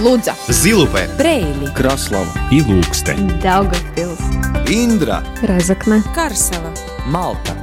Лудза, 0.00 0.34
Зилупе, 0.48 1.08
Брейли, 1.18 1.66
Краслава 1.74 2.32
и 2.50 2.62
Лукстен. 2.62 3.38
Даугавпилс, 3.42 4.18
Индра, 4.66 5.22
Разокна, 5.42 6.02
Карсела. 6.14 6.72
Малта. 7.04 7.54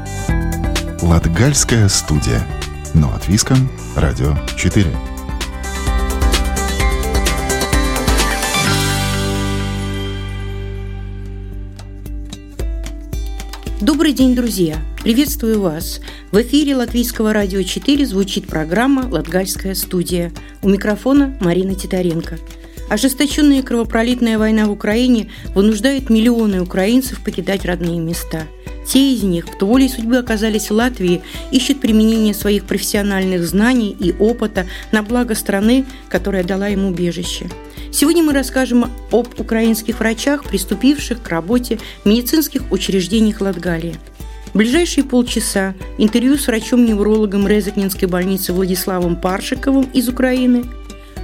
Латгальская 1.02 1.90
студия. 1.90 2.46
Но 2.94 3.10
от 3.10 3.28
Виском, 3.28 3.70
Радио 3.96 4.36
4. 4.56 4.86
Добрый 13.80 14.12
день, 14.12 14.36
друзья! 14.36 14.78
Приветствую 15.04 15.62
вас! 15.62 16.02
В 16.32 16.42
эфире 16.42 16.76
Латвийского 16.76 17.32
радио 17.32 17.62
4 17.62 18.08
звучит 18.08 18.48
программа 18.48 19.08
«Латгальская 19.08 19.76
студия». 19.76 20.32
У 20.64 20.70
микрофона 20.70 21.38
Марина 21.42 21.76
Титаренко. 21.76 22.40
Ожесточенная 22.90 23.62
кровопролитная 23.62 24.40
война 24.40 24.66
в 24.66 24.72
Украине 24.72 25.30
вынуждает 25.54 26.10
миллионы 26.10 26.60
украинцев 26.60 27.22
покидать 27.22 27.66
родные 27.66 28.00
места. 28.00 28.48
Те 28.88 29.14
из 29.14 29.22
них, 29.22 29.46
кто 29.46 29.68
волей 29.68 29.90
судьбы 29.90 30.18
оказались 30.18 30.72
в 30.72 30.74
Латвии, 30.74 31.22
ищут 31.52 31.80
применение 31.80 32.34
своих 32.34 32.64
профессиональных 32.64 33.46
знаний 33.46 33.96
и 34.00 34.12
опыта 34.12 34.66
на 34.92 35.04
благо 35.04 35.36
страны, 35.36 35.86
которая 36.10 36.44
дала 36.44 36.68
им 36.68 36.86
убежище. 36.86 37.48
Сегодня 37.92 38.24
мы 38.24 38.34
расскажем 38.34 38.92
об 39.12 39.28
украинских 39.40 40.00
врачах, 40.00 40.44
приступивших 40.44 41.22
к 41.22 41.30
работе 41.30 41.80
в 42.04 42.08
медицинских 42.08 42.72
учреждениях 42.72 43.42
Латгалии. 43.42 43.96
В 44.54 44.58
ближайшие 44.58 45.04
полчаса 45.04 45.76
интервью 45.98 46.38
с 46.38 46.48
врачом-неврологом 46.48 47.48
Резакнинской 47.48 48.08
больницы 48.08 48.54
Владиславом 48.54 49.16
Паршиковым 49.16 49.90
из 49.94 50.10
Украины– 50.10 50.66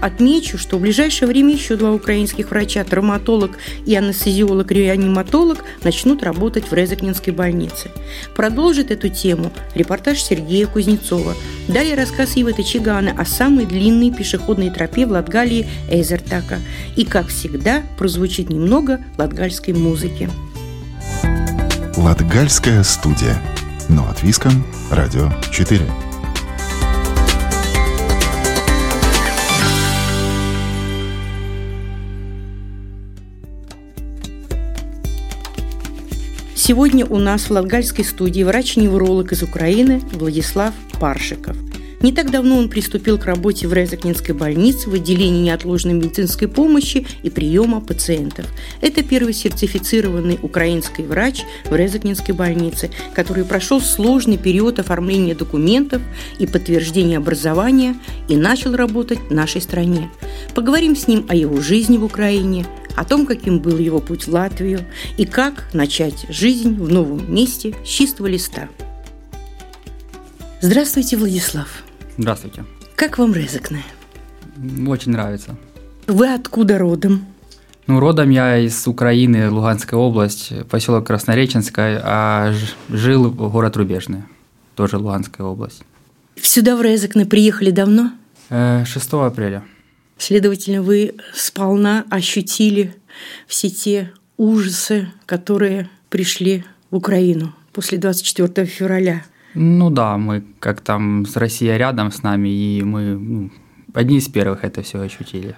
Отмечу, 0.04 0.58
что 0.58 0.78
в 0.78 0.82
ближайшее 0.82 1.30
время 1.30 1.54
еще 1.54 1.78
два 1.78 1.94
украинских 1.94 2.50
врача, 2.52 2.84
травматолог 2.84 3.52
и 3.86 3.96
анестезиолог-реаниматолог, 3.96 5.64
начнут 5.82 6.24
работать 6.24 6.70
в 6.70 6.74
Резакнинской 6.74 7.32
больнице. 7.32 7.90
Продолжит 8.36 8.92
эту 8.92 9.08
тему 9.08 9.54
репортаж 9.76 10.22
Сергея 10.22 10.68
Кузнецова. 10.68 11.36
Далее 11.70 11.96
рассказ 11.96 12.36
Ивы 12.36 12.52
Чигана 12.66 13.16
о 13.18 13.24
самой 13.24 13.66
длинной 13.66 14.12
пешеходной 14.12 14.72
тропе 14.72 15.06
в 15.06 15.12
Латгалии 15.12 15.70
Эзертака. 15.90 16.60
И, 16.98 17.06
как 17.06 17.28
всегда, 17.28 17.82
прозвучит 17.98 18.50
немного 18.50 19.00
латгальской 19.18 19.74
музыки. 19.74 20.30
Латгальская 21.96 22.84
студия. 22.84 23.42
Но 23.88 24.06
от 24.10 24.22
Виском, 24.22 24.66
Радио 24.92 25.32
4. 25.54 26.13
Сегодня 36.66 37.06
у 37.06 37.20
нас 37.20 37.50
в 37.50 37.52
Латгальской 37.52 38.06
студии 38.06 38.42
врач-невролог 38.42 39.34
из 39.34 39.44
Украины 39.44 40.02
Владислав 40.14 40.74
Паршиков. 40.98 41.58
Не 42.00 42.14
так 42.14 42.32
давно 42.32 42.58
он 42.58 42.70
приступил 42.70 43.18
к 43.18 43.26
работе 43.26 43.68
в 43.68 43.74
Резакнинской 43.74 44.34
больнице 44.34 44.90
в 44.90 44.94
отделении 44.94 45.44
неотложной 45.44 45.94
медицинской 45.94 46.48
помощи 46.48 47.06
и 47.22 47.30
приема 47.30 47.82
пациентов. 47.82 48.46
Это 48.80 49.04
первый 49.04 49.34
сертифицированный 49.34 50.40
украинский 50.42 51.04
врач 51.04 51.44
в 51.66 51.76
Резакнинской 51.76 52.34
больнице, 52.34 52.92
который 53.14 53.44
прошел 53.44 53.82
сложный 53.82 54.38
период 54.38 54.80
оформления 54.80 55.36
документов 55.36 56.02
и 56.40 56.48
подтверждения 56.48 57.18
образования 57.18 57.98
и 58.30 58.38
начал 58.38 58.74
работать 58.74 59.20
в 59.20 59.34
нашей 59.34 59.60
стране. 59.60 60.10
Поговорим 60.56 60.96
с 60.96 61.10
ним 61.10 61.26
о 61.28 61.36
его 61.36 61.60
жизни 61.60 61.98
в 61.98 62.06
Украине– 62.06 62.66
о 62.96 63.06
том, 63.06 63.26
каким 63.26 63.60
был 63.60 63.78
его 63.78 64.00
путь 64.00 64.28
в 64.28 64.32
Латвию 64.32 64.82
и 65.18 65.26
как 65.26 65.74
начать 65.74 66.26
жизнь 66.30 66.76
в 66.76 66.92
новом 66.92 67.34
месте 67.34 67.76
с 67.84 67.88
чистого 67.88 68.28
листа. 68.28 68.70
Здравствуйте, 70.62 71.18
Владислав. 71.18 71.84
Здравствуйте. 72.18 72.64
Как 72.96 73.18
вам 73.18 73.34
Резекне? 73.34 73.84
Очень 74.88 75.12
нравится. 75.12 75.58
Вы 76.08 76.34
откуда 76.34 76.78
родом? 76.78 77.26
Ну, 77.88 78.00
родом 78.00 78.30
я 78.30 78.60
из 78.60 78.88
Украины, 78.88 79.50
Луганская 79.50 80.00
область, 80.00 80.54
поселок 80.70 81.08
Краснореченская, 81.08 82.02
а 82.04 82.54
жил 82.88 83.30
в 83.30 83.52
город 83.52 83.76
Рубежный, 83.76 84.24
тоже 84.76 84.98
Луганская 84.98 85.46
область. 85.46 85.84
Сюда 86.42 86.78
в 86.78 86.82
Резекне 86.82 87.26
приехали 87.26 87.72
давно? 87.72 88.12
6 88.50 89.14
апреля. 89.14 89.64
Следовательно, 90.18 90.82
вы 90.82 91.16
сполна 91.34 92.06
ощутили 92.10 92.96
все 93.48 93.70
те 93.70 94.12
ужасы, 94.38 95.08
которые 95.26 95.90
пришли 96.10 96.64
в 96.92 96.98
Украину 96.98 97.54
после 97.72 97.98
24 97.98 98.68
февраля. 98.68 99.24
Ну 99.56 99.90
да, 99.90 100.18
мы 100.18 100.44
как 100.60 100.82
там 100.82 101.26
с 101.26 101.36
Россией 101.36 101.78
рядом 101.78 102.12
с 102.12 102.24
нами, 102.24 102.50
и 102.50 102.84
мы 102.84 103.16
ну, 103.16 103.52
одни 103.94 104.18
из 104.18 104.28
первых 104.28 104.64
это 104.64 104.82
все 104.82 105.00
ощутили. 105.00 105.56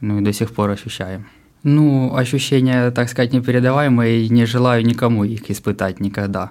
Ну 0.00 0.20
и 0.20 0.24
до 0.24 0.32
сих 0.32 0.52
пор 0.52 0.70
ощущаем. 0.70 1.26
Ну, 1.62 2.14
ощущения, 2.14 2.90
так 2.90 3.08
сказать, 3.08 3.32
непередаваемые, 3.32 4.24
и 4.24 4.28
не 4.28 4.44
желаю 4.44 4.84
никому 4.84 5.24
их 5.24 5.50
испытать 5.50 5.98
никогда. 5.98 6.50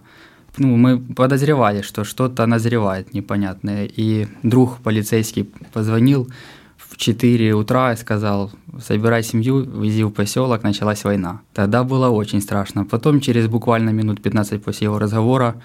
Ну, 0.57 0.75
мы 0.75 0.99
подозревали, 0.99 1.81
что 1.81 2.03
что-то 2.03 2.47
назревает 2.47 3.13
непонятное. 3.13 3.85
И 3.85 4.27
друг 4.41 4.79
полицейский 4.79 5.51
позвонил, 5.71 6.27
в 6.93 6.97
4 6.97 7.53
утра 7.55 7.93
и 7.93 7.97
сказал, 7.97 8.51
собирай 8.79 9.23
семью, 9.23 9.61
вези 9.81 10.03
в 10.03 10.11
поселок, 10.11 10.63
началась 10.63 11.03
война. 11.03 11.41
Тогда 11.53 11.83
было 11.83 12.09
очень 12.09 12.39
страшно. 12.39 12.85
Потом, 12.85 13.19
через 13.19 13.47
буквально 13.47 13.89
минут 13.89 14.21
15 14.21 14.63
после 14.63 14.85
его 14.85 14.99
разговора, 14.99 15.55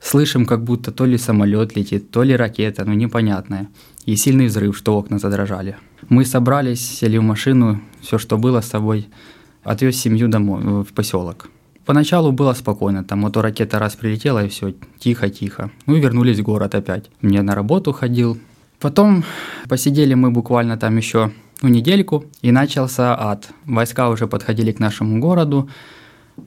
слышим, 0.00 0.46
как 0.46 0.64
будто 0.64 0.90
то 0.90 1.06
ли 1.06 1.16
самолет 1.16 1.76
летит, 1.76 2.10
то 2.10 2.24
ли 2.24 2.34
ракета, 2.34 2.84
ну 2.84 2.92
непонятное. 2.94 3.68
И 4.04 4.16
сильный 4.16 4.46
взрыв, 4.46 4.76
что 4.76 4.98
окна 4.98 5.18
задрожали. 5.18 5.76
Мы 6.08 6.24
собрались, 6.24 6.80
сели 6.80 7.18
в 7.18 7.22
машину, 7.22 7.80
все, 8.00 8.18
что 8.18 8.36
было 8.36 8.60
с 8.60 8.66
собой, 8.66 9.06
отвез 9.62 9.96
семью 9.96 10.26
домой, 10.26 10.82
в 10.82 10.92
поселок. 10.92 11.48
Поначалу 11.86 12.32
было 12.32 12.52
спокойно, 12.54 13.04
там 13.04 13.20
мотор 13.20 13.44
ракета 13.44 13.78
раз 13.78 13.94
прилетела 13.94 14.44
и 14.44 14.48
все, 14.48 14.74
тихо-тихо. 14.98 15.70
Ну 15.86 15.94
и 15.94 16.00
вернулись 16.00 16.40
в 16.40 16.42
город 16.42 16.74
опять. 16.74 17.10
Мне 17.20 17.42
на 17.42 17.54
работу 17.54 17.92
ходил, 17.92 18.38
Потом 18.84 19.24
посидели 19.66 20.14
мы 20.14 20.30
буквально 20.30 20.76
там 20.76 20.98
еще 20.98 21.30
ну, 21.62 21.70
недельку, 21.70 22.24
и 22.42 22.52
начался 22.52 23.16
ад. 23.18 23.48
Войска 23.64 24.10
уже 24.10 24.26
подходили 24.26 24.72
к 24.72 24.78
нашему 24.78 25.20
городу, 25.20 25.70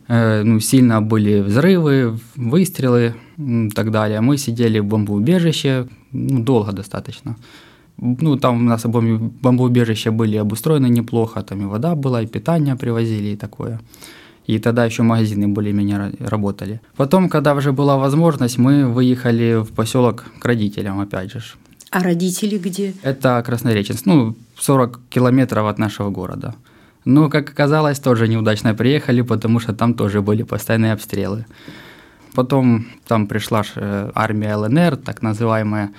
э, 0.07 0.43
ну, 0.43 0.59
сильно 0.59 1.01
были 1.01 1.41
взрывы, 1.41 2.19
выстрелы 2.35 3.15
и 3.39 3.69
так 3.69 3.89
далее. 3.89 4.21
Мы 4.21 4.37
сидели 4.37 4.77
в 4.79 4.85
бомбоубежище, 4.85 5.87
ну, 6.11 6.43
долго 6.43 6.73
достаточно. 6.73 7.35
Ну, 7.97 8.37
там 8.37 8.57
у 8.57 8.69
нас 8.69 8.85
бомбоубежища 8.85 10.11
были 10.11 10.37
обустроены 10.37 10.89
неплохо, 10.89 11.41
там 11.41 11.61
и 11.61 11.65
вода 11.65 11.95
была, 11.95 12.21
и 12.21 12.27
питание 12.27 12.75
привозили, 12.75 13.29
и 13.29 13.35
такое. 13.35 13.79
И 14.45 14.59
тогда 14.59 14.85
еще 14.85 15.01
магазины 15.01 15.47
более-менее 15.47 16.11
работали. 16.19 16.81
Потом, 16.95 17.29
когда 17.29 17.55
уже 17.55 17.71
была 17.71 17.97
возможность, 17.97 18.59
мы 18.59 18.85
выехали 18.85 19.63
в 19.63 19.73
поселок 19.73 20.25
к 20.39 20.45
родителям, 20.45 20.99
опять 20.99 21.31
же. 21.31 21.41
А 21.91 22.03
родители 22.03 22.57
где? 22.57 22.93
Это 23.01 23.41
Краснореченск, 23.45 24.05
ну, 24.05 24.35
40 24.57 24.99
километров 25.09 25.67
от 25.67 25.79
нашего 25.79 26.09
города. 26.09 26.55
Но, 27.05 27.29
как 27.29 27.49
оказалось, 27.49 27.99
тоже 27.99 28.27
неудачно 28.27 28.73
приехали, 28.73 29.21
потому 29.21 29.59
что 29.59 29.73
там 29.73 29.93
тоже 29.93 30.21
были 30.21 30.43
постоянные 30.43 30.93
обстрелы. 30.93 31.45
Потом 32.35 32.85
там 33.07 33.27
пришла 33.27 33.63
э, 33.75 34.11
армия 34.13 34.55
ЛНР, 34.55 34.97
так 34.97 35.21
называемая, 35.21 35.91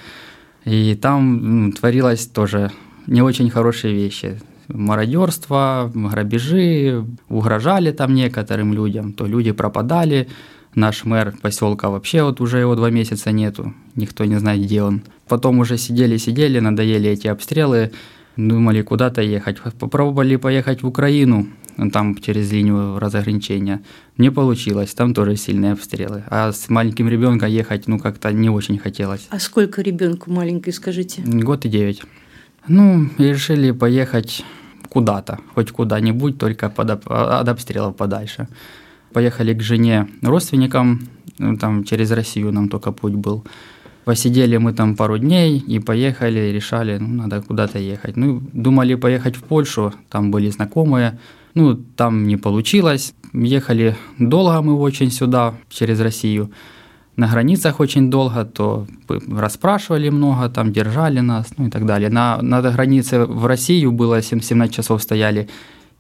и 0.65 0.95
там 0.95 1.65
ну, 1.65 1.73
творилось 1.73 2.27
тоже 2.27 2.71
не 3.07 3.23
очень 3.23 3.51
хорошие 3.51 3.95
вещи. 3.95 4.41
Мародерство, 4.69 5.91
грабежи, 5.95 7.05
угрожали 7.31 7.91
там 7.91 8.15
некоторым 8.15 8.75
людям, 8.75 9.15
то 9.15 9.25
люди 9.27 9.53
пропадали, 9.53 10.29
Наш 10.75 11.05
мэр 11.05 11.35
поселка 11.43 11.91
вообще 11.91 12.23
вот 12.23 12.41
уже 12.41 12.59
его 12.59 12.77
два 12.77 12.91
месяца 12.91 13.33
нету, 13.33 13.75
никто 13.97 14.25
не 14.25 14.37
знает, 14.37 14.63
где 14.63 14.83
он. 14.83 15.03
Потом 15.29 15.59
уже 15.59 15.79
сидели-сидели, 15.79 16.61
надоели 16.61 17.11
эти 17.11 17.29
обстрелы, 17.29 17.93
думали 18.37 18.83
куда-то 18.83 19.23
ехать. 19.23 19.59
Попробовали 19.79 20.37
поехать 20.37 20.83
в 20.83 20.87
Украину, 20.87 21.47
там 21.93 22.17
через 22.17 22.53
линию 22.53 22.99
разограничения. 22.99 23.83
Не 24.17 24.31
получилось, 24.31 24.95
там 24.95 25.15
тоже 25.15 25.37
сильные 25.37 25.73
обстрелы. 25.73 26.25
А 26.29 26.53
с 26.53 26.69
маленьким 26.69 27.09
ребенком 27.09 27.49
ехать, 27.49 27.87
ну, 27.89 27.99
как-то 27.99 28.33
не 28.33 28.51
очень 28.51 28.79
хотелось. 28.79 29.27
А 29.31 29.39
сколько 29.39 29.83
ребенку 29.83 30.31
маленькой, 30.31 30.73
скажите? 30.73 31.23
Год 31.23 31.65
и 31.65 31.69
девять. 31.69 32.03
Ну, 32.67 33.09
и 33.19 33.25
решили 33.25 33.71
поехать 33.71 34.45
куда-то, 34.89 35.39
хоть 35.55 35.71
куда-нибудь, 35.71 36.39
только 36.39 36.71
под, 36.71 36.91
от 37.07 37.49
обстрелов 37.49 37.97
подальше 37.97 38.49
поехали 39.13 39.55
к 39.55 39.63
жене 39.63 40.09
родственникам, 40.23 41.09
ну, 41.39 41.57
там 41.57 41.85
через 41.85 42.11
Россию 42.11 42.53
нам 42.53 42.69
только 42.69 42.93
путь 42.93 43.15
был. 43.15 43.45
Посидели 44.09 44.57
мы 44.57 44.73
там 44.73 44.97
пару 44.97 45.19
дней 45.19 45.59
и 45.59 45.81
поехали, 45.81 46.53
решали, 46.53 46.97
ну, 46.99 47.09
надо 47.23 47.43
куда-то 47.43 47.79
ехать. 47.79 48.17
Ну, 48.17 48.41
думали 48.55 48.97
поехать 48.97 49.37
в 49.37 49.43
Польшу, 49.43 49.93
там 50.09 50.31
были 50.31 50.51
знакомые. 50.51 51.19
Ну, 51.55 51.75
там 51.75 52.27
не 52.27 52.39
получилось. 52.39 53.15
Ехали 53.35 53.97
долго 54.19 54.63
мы 54.63 54.79
очень 54.81 55.11
сюда, 55.11 55.53
через 55.69 56.01
Россию. 56.01 56.51
На 57.17 57.29
границах 57.29 57.81
очень 57.81 58.11
долго, 58.11 58.47
то 58.47 58.87
расспрашивали 59.41 60.11
много, 60.11 60.49
там 60.49 60.73
держали 60.73 61.21
нас, 61.21 61.47
ну 61.59 61.67
и 61.67 61.71
так 61.71 61.85
далее. 61.85 62.09
На, 62.09 62.39
на 62.41 62.63
границе 62.63 63.27
в 63.27 63.45
Россию 63.45 63.93
было 63.93 64.23
17 64.23 64.75
часов 64.75 65.03
стояли, 65.03 65.49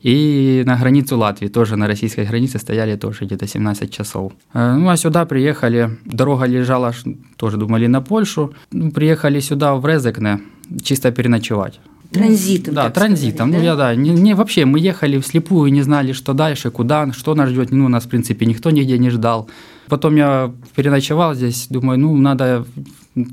и 0.00 0.62
на 0.66 0.76
границу 0.76 1.18
Латвии, 1.18 1.48
тоже 1.48 1.76
на 1.76 1.86
российской 1.86 2.24
границе 2.24 2.58
стояли 2.58 2.96
тоже 2.96 3.24
где-то 3.24 3.46
17 3.46 3.90
часов. 3.90 4.32
Э, 4.54 4.74
ну 4.74 4.88
а 4.88 4.96
сюда 4.96 5.24
приехали, 5.24 5.90
дорога 6.04 6.46
лежала, 6.46 6.92
тоже 7.36 7.56
думали 7.56 7.88
на 7.88 8.00
Польшу. 8.00 8.52
Ну, 8.72 8.90
приехали 8.90 9.40
сюда 9.40 9.74
в 9.74 9.86
Резекне 9.86 10.40
чисто 10.82 11.10
переночевать. 11.10 11.80
Транзитом. 12.12 12.74
Да, 12.74 12.90
транзитом. 12.90 13.50
Сказать, 13.50 13.52
ну, 13.52 13.58
да? 13.58 13.64
я 13.64 13.76
да. 13.76 13.94
Не, 13.94 14.10
не, 14.10 14.34
вообще, 14.34 14.64
мы 14.64 14.80
ехали 14.80 15.18
вслепую, 15.18 15.72
не 15.72 15.82
знали, 15.82 16.12
что 16.12 16.32
дальше, 16.32 16.70
куда, 16.70 17.12
что 17.12 17.34
нас 17.34 17.50
ждет. 17.50 17.70
Ну, 17.70 17.88
нас, 17.88 18.04
в 18.04 18.08
принципе, 18.08 18.46
никто 18.46 18.70
нигде 18.70 18.98
не 18.98 19.10
ждал. 19.10 19.48
Потом 19.88 20.16
я 20.16 20.52
переночевал 20.76 21.34
здесь, 21.34 21.66
думаю, 21.70 21.98
ну, 21.98 22.16
надо 22.16 22.64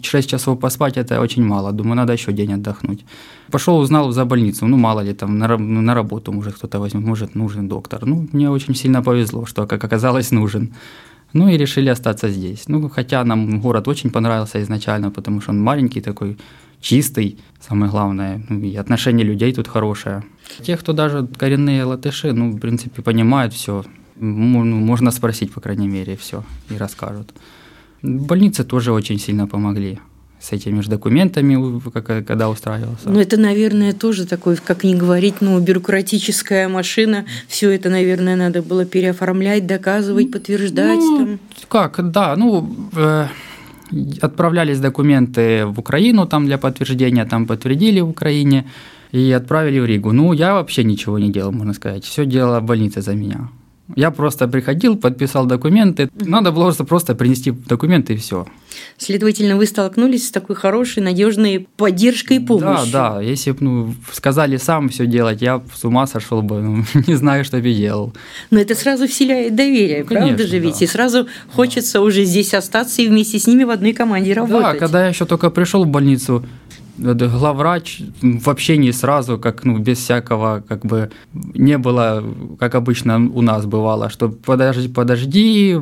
6 0.04 0.30
часов 0.30 0.60
поспать, 0.60 0.98
это 0.98 1.22
очень 1.22 1.44
мало. 1.44 1.72
Думаю, 1.72 1.96
надо 1.96 2.14
еще 2.14 2.32
день 2.32 2.54
отдохнуть. 2.54 3.06
Пошел, 3.52 3.78
узнал 3.78 4.12
за 4.12 4.26
больницу, 4.26 4.68
ну, 4.68 4.78
мало 4.78 5.04
ли, 5.04 5.14
там, 5.14 5.38
на, 5.38 5.58
на 5.58 5.94
работу, 5.94 6.32
может, 6.32 6.56
кто-то 6.56 6.80
возьмет, 6.80 7.06
может, 7.06 7.36
нужен 7.36 7.68
доктор. 7.68 8.06
Ну, 8.06 8.28
мне 8.34 8.50
очень 8.50 8.76
сильно 8.76 9.02
повезло, 9.04 9.46
что, 9.46 9.68
как 9.68 9.84
оказалось, 9.84 10.32
нужен. 10.32 10.74
Ну, 11.34 11.50
и 11.50 11.58
решили 11.58 11.90
остаться 11.90 12.30
здесь. 12.30 12.70
Ну, 12.70 12.90
хотя 12.90 13.24
нам 13.24 13.62
город 13.62 13.88
очень 13.88 14.10
понравился 14.10 14.62
изначально, 14.62 15.12
потому 15.12 15.42
что 15.42 15.52
он 15.52 15.62
маленький 15.62 16.02
такой, 16.02 16.38
чистый, 16.82 17.38
самое 17.60 17.92
главное, 17.92 18.42
ну, 18.50 18.60
и 18.62 18.76
отношение 18.76 19.26
людей 19.26 19.54
тут 19.54 19.68
хорошее. 19.68 20.24
Те, 20.62 20.78
кто 20.78 20.94
даже 20.94 21.28
коренные 21.28 21.84
латыши, 21.84 22.32
ну, 22.34 22.52
в 22.52 22.60
принципе, 22.60 23.02
понимают 23.02 23.54
все, 23.54 23.84
можно 24.16 25.12
спросить, 25.12 25.52
по 25.54 25.62
крайней 25.62 25.88
мере, 25.88 26.16
все, 26.16 26.44
и 26.70 26.78
расскажут. 26.78 27.34
Больницы 28.02 28.64
тоже 28.64 28.92
очень 28.92 29.20
сильно 29.20 29.48
помогли 29.48 30.00
с 30.40 30.52
этими 30.52 30.82
же 30.82 30.90
документами, 30.90 31.82
когда 32.24 32.50
устраивался. 32.50 33.10
Ну, 33.10 33.20
это, 33.20 33.38
наверное, 33.38 33.94
тоже 33.94 34.26
такой, 34.26 34.58
как 34.58 34.84
не 34.84 34.96
говорить, 34.96 35.36
ну, 35.42 35.60
бюрократическая 35.60 36.68
машина. 36.70 37.26
Все 37.48 37.72
это, 37.72 37.90
наверное, 37.90 38.36
надо 38.36 38.62
было 38.62 38.86
переоформлять, 38.86 39.66
доказывать, 39.66 40.32
подтверждать. 40.32 41.00
Ну, 41.00 41.18
там. 41.18 41.40
как, 41.68 42.12
да, 42.12 42.36
ну, 42.36 42.70
э, 42.96 43.28
отправлялись 44.22 44.80
документы 44.80 45.66
в 45.66 45.80
Украину 45.80 46.28
там 46.28 46.46
для 46.46 46.58
подтверждения, 46.58 47.26
там 47.26 47.48
подтвердили 47.48 48.02
в 48.02 48.10
Украине 48.10 48.66
и 49.12 49.32
отправили 49.32 49.80
в 49.80 49.86
Ригу. 49.86 50.12
Ну, 50.12 50.34
я 50.34 50.54
вообще 50.54 50.84
ничего 50.84 51.18
не 51.18 51.32
делал, 51.32 51.52
можно 51.52 51.74
сказать. 51.74 52.04
Все 52.04 52.26
делала 52.26 52.60
больница 52.60 53.02
за 53.02 53.16
меня. 53.16 53.50
Я 53.96 54.10
просто 54.10 54.48
приходил, 54.48 54.98
подписал 54.98 55.46
документы. 55.46 56.10
Надо 56.16 56.52
было 56.52 56.72
просто 56.72 57.14
принести 57.14 57.52
документы 57.52 58.14
и 58.14 58.18
все. 58.18 58.48
Следовательно, 58.98 59.58
вы 59.58 59.68
столкнулись 59.68 60.28
с 60.28 60.32
такой 60.32 60.56
хорошей, 60.56 61.04
надежной 61.04 61.68
поддержкой 61.78 62.38
и 62.38 62.40
помощью. 62.40 62.92
Да, 62.92 63.16
да. 63.16 63.22
Если 63.22 63.52
бы 63.52 63.58
ну, 63.62 63.96
сказали 64.12 64.58
сам 64.58 64.90
все 64.90 65.06
делать, 65.06 65.42
я 65.42 65.62
с 65.74 65.86
ума 65.86 66.08
сошел 66.08 66.42
бы, 66.42 66.62
ну, 66.62 66.84
не 67.08 67.16
знаю, 67.16 67.46
что 67.46 67.58
бы 67.58 67.74
делал. 67.74 68.14
Но 68.50 68.60
это 68.60 68.74
сразу 68.74 69.08
вселяет 69.08 69.56
доверие, 69.56 70.00
ну, 70.00 70.08
правда 70.08 70.28
конечно, 70.28 70.48
же 70.48 70.60
ведь? 70.60 70.80
Да. 70.80 70.86
И 70.86 70.88
сразу 70.88 71.28
хочется 71.54 72.02
уже 72.02 72.24
здесь 72.26 72.54
остаться 72.54 73.02
и 73.02 73.08
вместе 73.08 73.38
с 73.38 73.48
ними 73.48 73.66
в 73.66 73.70
одной 73.70 73.94
команде 73.94 74.34
работать. 74.34 74.74
Да, 74.74 74.80
когда 74.80 75.04
я 75.04 75.10
еще 75.10 75.26
только 75.26 75.50
пришел 75.52 75.84
в 75.84 75.88
больницу, 75.88 76.44
главврач 76.98 78.02
вообще 78.22 78.78
не 78.78 78.92
сразу, 78.92 79.38
как 79.38 79.64
ну, 79.64 79.78
без 79.78 79.98
всякого, 79.98 80.64
как 80.68 80.86
бы 80.86 81.12
не 81.34 81.78
было, 81.78 82.24
как 82.60 82.76
обычно 82.76 83.18
у 83.18 83.42
нас 83.42 83.66
бывало, 83.66 84.10
что 84.10 84.30
подожди, 84.30 84.88
подожди, 84.88 85.74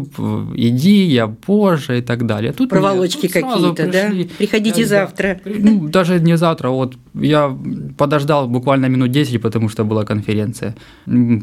иди, 0.55 1.05
я 1.05 1.27
позже 1.27 1.99
и 1.99 2.01
так 2.01 2.25
далее. 2.25 2.53
Тут 2.53 2.69
Проволочки 2.69 3.27
какие-то, 3.27 3.91
да? 3.91 4.11
Приходите 4.37 4.81
я, 4.81 4.87
завтра. 4.87 5.39
Ну, 5.45 5.87
даже 5.87 6.19
не 6.19 6.37
завтра, 6.37 6.69
вот 6.69 6.95
я 7.13 7.55
подождал 7.97 8.47
буквально 8.47 8.87
минут 8.87 9.11
10, 9.11 9.41
потому 9.41 9.69
что 9.69 9.83
была 9.83 10.05
конференция. 10.05 10.75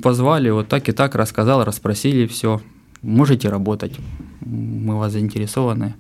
Позвали, 0.03 0.51
вот 0.51 0.69
так 0.69 0.89
и 0.89 0.93
так 0.93 1.15
рассказал, 1.15 1.65
расспросили 1.65 2.27
все. 2.27 2.61
Можете 3.03 3.49
работать, 3.49 3.95
мы 4.41 4.99
вас 4.99 5.13
заинтересованы. 5.13 5.95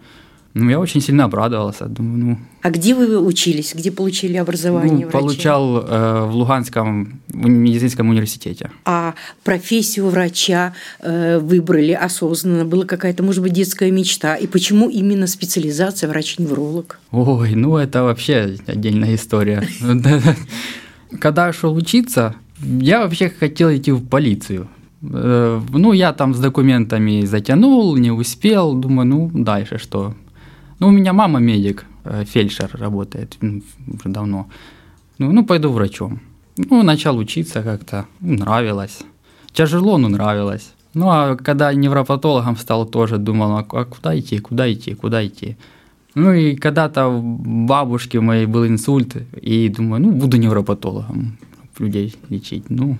Ну, 0.54 0.68
я 0.68 0.80
очень 0.80 1.00
сильно 1.00 1.24
обрадовался. 1.24 1.86
Думаю, 1.86 2.24
ну... 2.24 2.38
А 2.62 2.70
где 2.70 2.94
вы 2.94 3.18
учились? 3.18 3.72
Где 3.74 3.92
получили 3.92 4.36
образование? 4.36 5.06
Ну, 5.06 5.12
получал 5.12 5.78
э, 5.78 6.26
в 6.26 6.34
Луганском 6.34 7.20
медицинском 7.32 8.08
университете. 8.08 8.70
А 8.84 9.14
профессию 9.44 10.08
врача 10.08 10.74
э, 10.98 11.38
выбрали 11.38 11.92
осознанно? 11.92 12.64
Была 12.64 12.84
какая-то, 12.84 13.22
может 13.22 13.42
быть, 13.42 13.52
детская 13.52 13.92
мечта? 13.92 14.34
И 14.34 14.48
почему 14.48 14.88
именно 14.88 15.28
специализация 15.28 16.08
врач-невролог? 16.08 16.98
Ой, 17.12 17.54
ну 17.54 17.76
это 17.76 18.02
вообще 18.02 18.56
отдельная 18.66 19.14
история. 19.14 19.62
Когда 21.20 21.52
шел 21.52 21.74
учиться, 21.74 22.34
я 22.60 23.00
вообще 23.00 23.30
хотел 23.30 23.72
идти 23.72 23.92
в 23.92 24.04
полицию. 24.04 24.68
Э, 25.02 25.60
ну, 25.72 25.92
я 25.92 26.12
там 26.12 26.34
с 26.34 26.38
документами 26.38 27.24
затянул, 27.24 27.96
не 27.96 28.10
успел. 28.10 28.74
Думаю, 28.74 29.06
ну, 29.06 29.30
дальше 29.32 29.78
что? 29.78 30.14
Ну, 30.80 30.88
у 30.88 30.90
меня 30.90 31.12
мама 31.12 31.40
медик, 31.40 31.84
э, 32.04 32.24
фельдшер 32.24 32.70
работает 32.72 33.36
уже 33.42 34.08
давно. 34.08 34.46
Ну, 35.18 35.32
ну, 35.32 35.44
пойду 35.44 35.70
врачом. 35.70 36.20
Ну, 36.56 36.82
начал 36.82 37.18
учиться 37.18 37.62
как-то, 37.62 38.06
нравилось. 38.20 39.00
Тяжело, 39.52 39.98
но 39.98 40.08
нравилось. 40.08 40.72
Ну, 40.94 41.10
а 41.10 41.36
когда 41.36 41.74
невропатологом 41.74 42.56
стал, 42.56 42.86
тоже 42.86 43.18
думал, 43.18 43.58
а, 43.58 43.66
а 43.72 43.84
куда 43.84 44.18
идти, 44.18 44.38
куда 44.38 44.72
идти, 44.72 44.94
куда 44.94 45.26
идти. 45.26 45.56
Ну, 46.14 46.32
и 46.32 46.56
когда-то 46.56 47.08
у 47.08 47.20
бабушки 47.66 48.16
моей 48.16 48.46
был 48.46 48.66
инсульт, 48.66 49.16
и 49.42 49.68
думаю, 49.68 50.02
ну, 50.02 50.12
буду 50.12 50.38
невропатологом 50.38 51.36
людей 51.78 52.16
лечить. 52.30 52.70
Ну, 52.70 52.96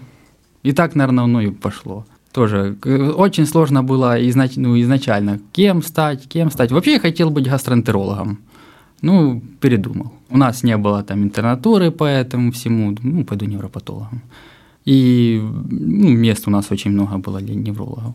и 0.62 0.72
так, 0.72 0.94
наверное, 0.94 1.24
оно 1.24 1.40
и 1.40 1.50
пошло 1.50 2.04
тоже 2.32 2.76
очень 3.16 3.46
сложно 3.46 3.82
было 3.82 4.16
изнач, 4.28 4.56
ну, 4.56 4.80
изначально, 4.80 5.40
кем 5.52 5.82
стать, 5.82 6.28
кем 6.28 6.50
стать. 6.50 6.70
Вообще 6.70 6.92
я 6.92 7.00
хотел 7.00 7.30
быть 7.30 7.48
гастроэнтерологом. 7.48 8.38
Ну, 9.02 9.42
передумал. 9.60 10.12
У 10.28 10.36
нас 10.36 10.62
не 10.62 10.76
было 10.76 11.02
там 11.02 11.22
интернатуры 11.22 11.90
по 11.90 12.04
этому 12.04 12.52
всему. 12.52 12.96
Ну, 13.02 13.24
пойду 13.24 13.46
невропатологом. 13.46 14.22
И 14.84 15.42
ну, 15.70 16.10
мест 16.10 16.46
у 16.46 16.50
нас 16.50 16.70
очень 16.70 16.90
много 16.90 17.18
было 17.18 17.40
для 17.40 17.54
неврологов. 17.54 18.14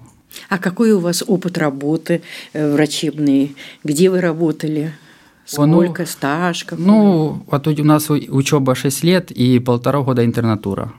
А 0.50 0.58
какой 0.58 0.92
у 0.92 1.00
вас 1.00 1.24
опыт 1.28 1.58
работы 1.58 2.22
э, 2.54 2.74
врачебный? 2.74 3.56
Где 3.84 4.10
вы 4.10 4.22
работали? 4.22 4.94
Сколько 5.46 6.02
ну, 6.02 6.08
стаж? 6.08 6.64
Какой? 6.64 6.86
Ну, 6.86 7.44
вот 7.52 7.68
у 7.68 7.84
нас 7.84 8.10
учеба 8.10 8.76
6 8.76 9.04
лет 9.04 9.32
и 9.32 9.60
полтора 9.60 10.02
года 10.02 10.26
интернатура. 10.26 10.92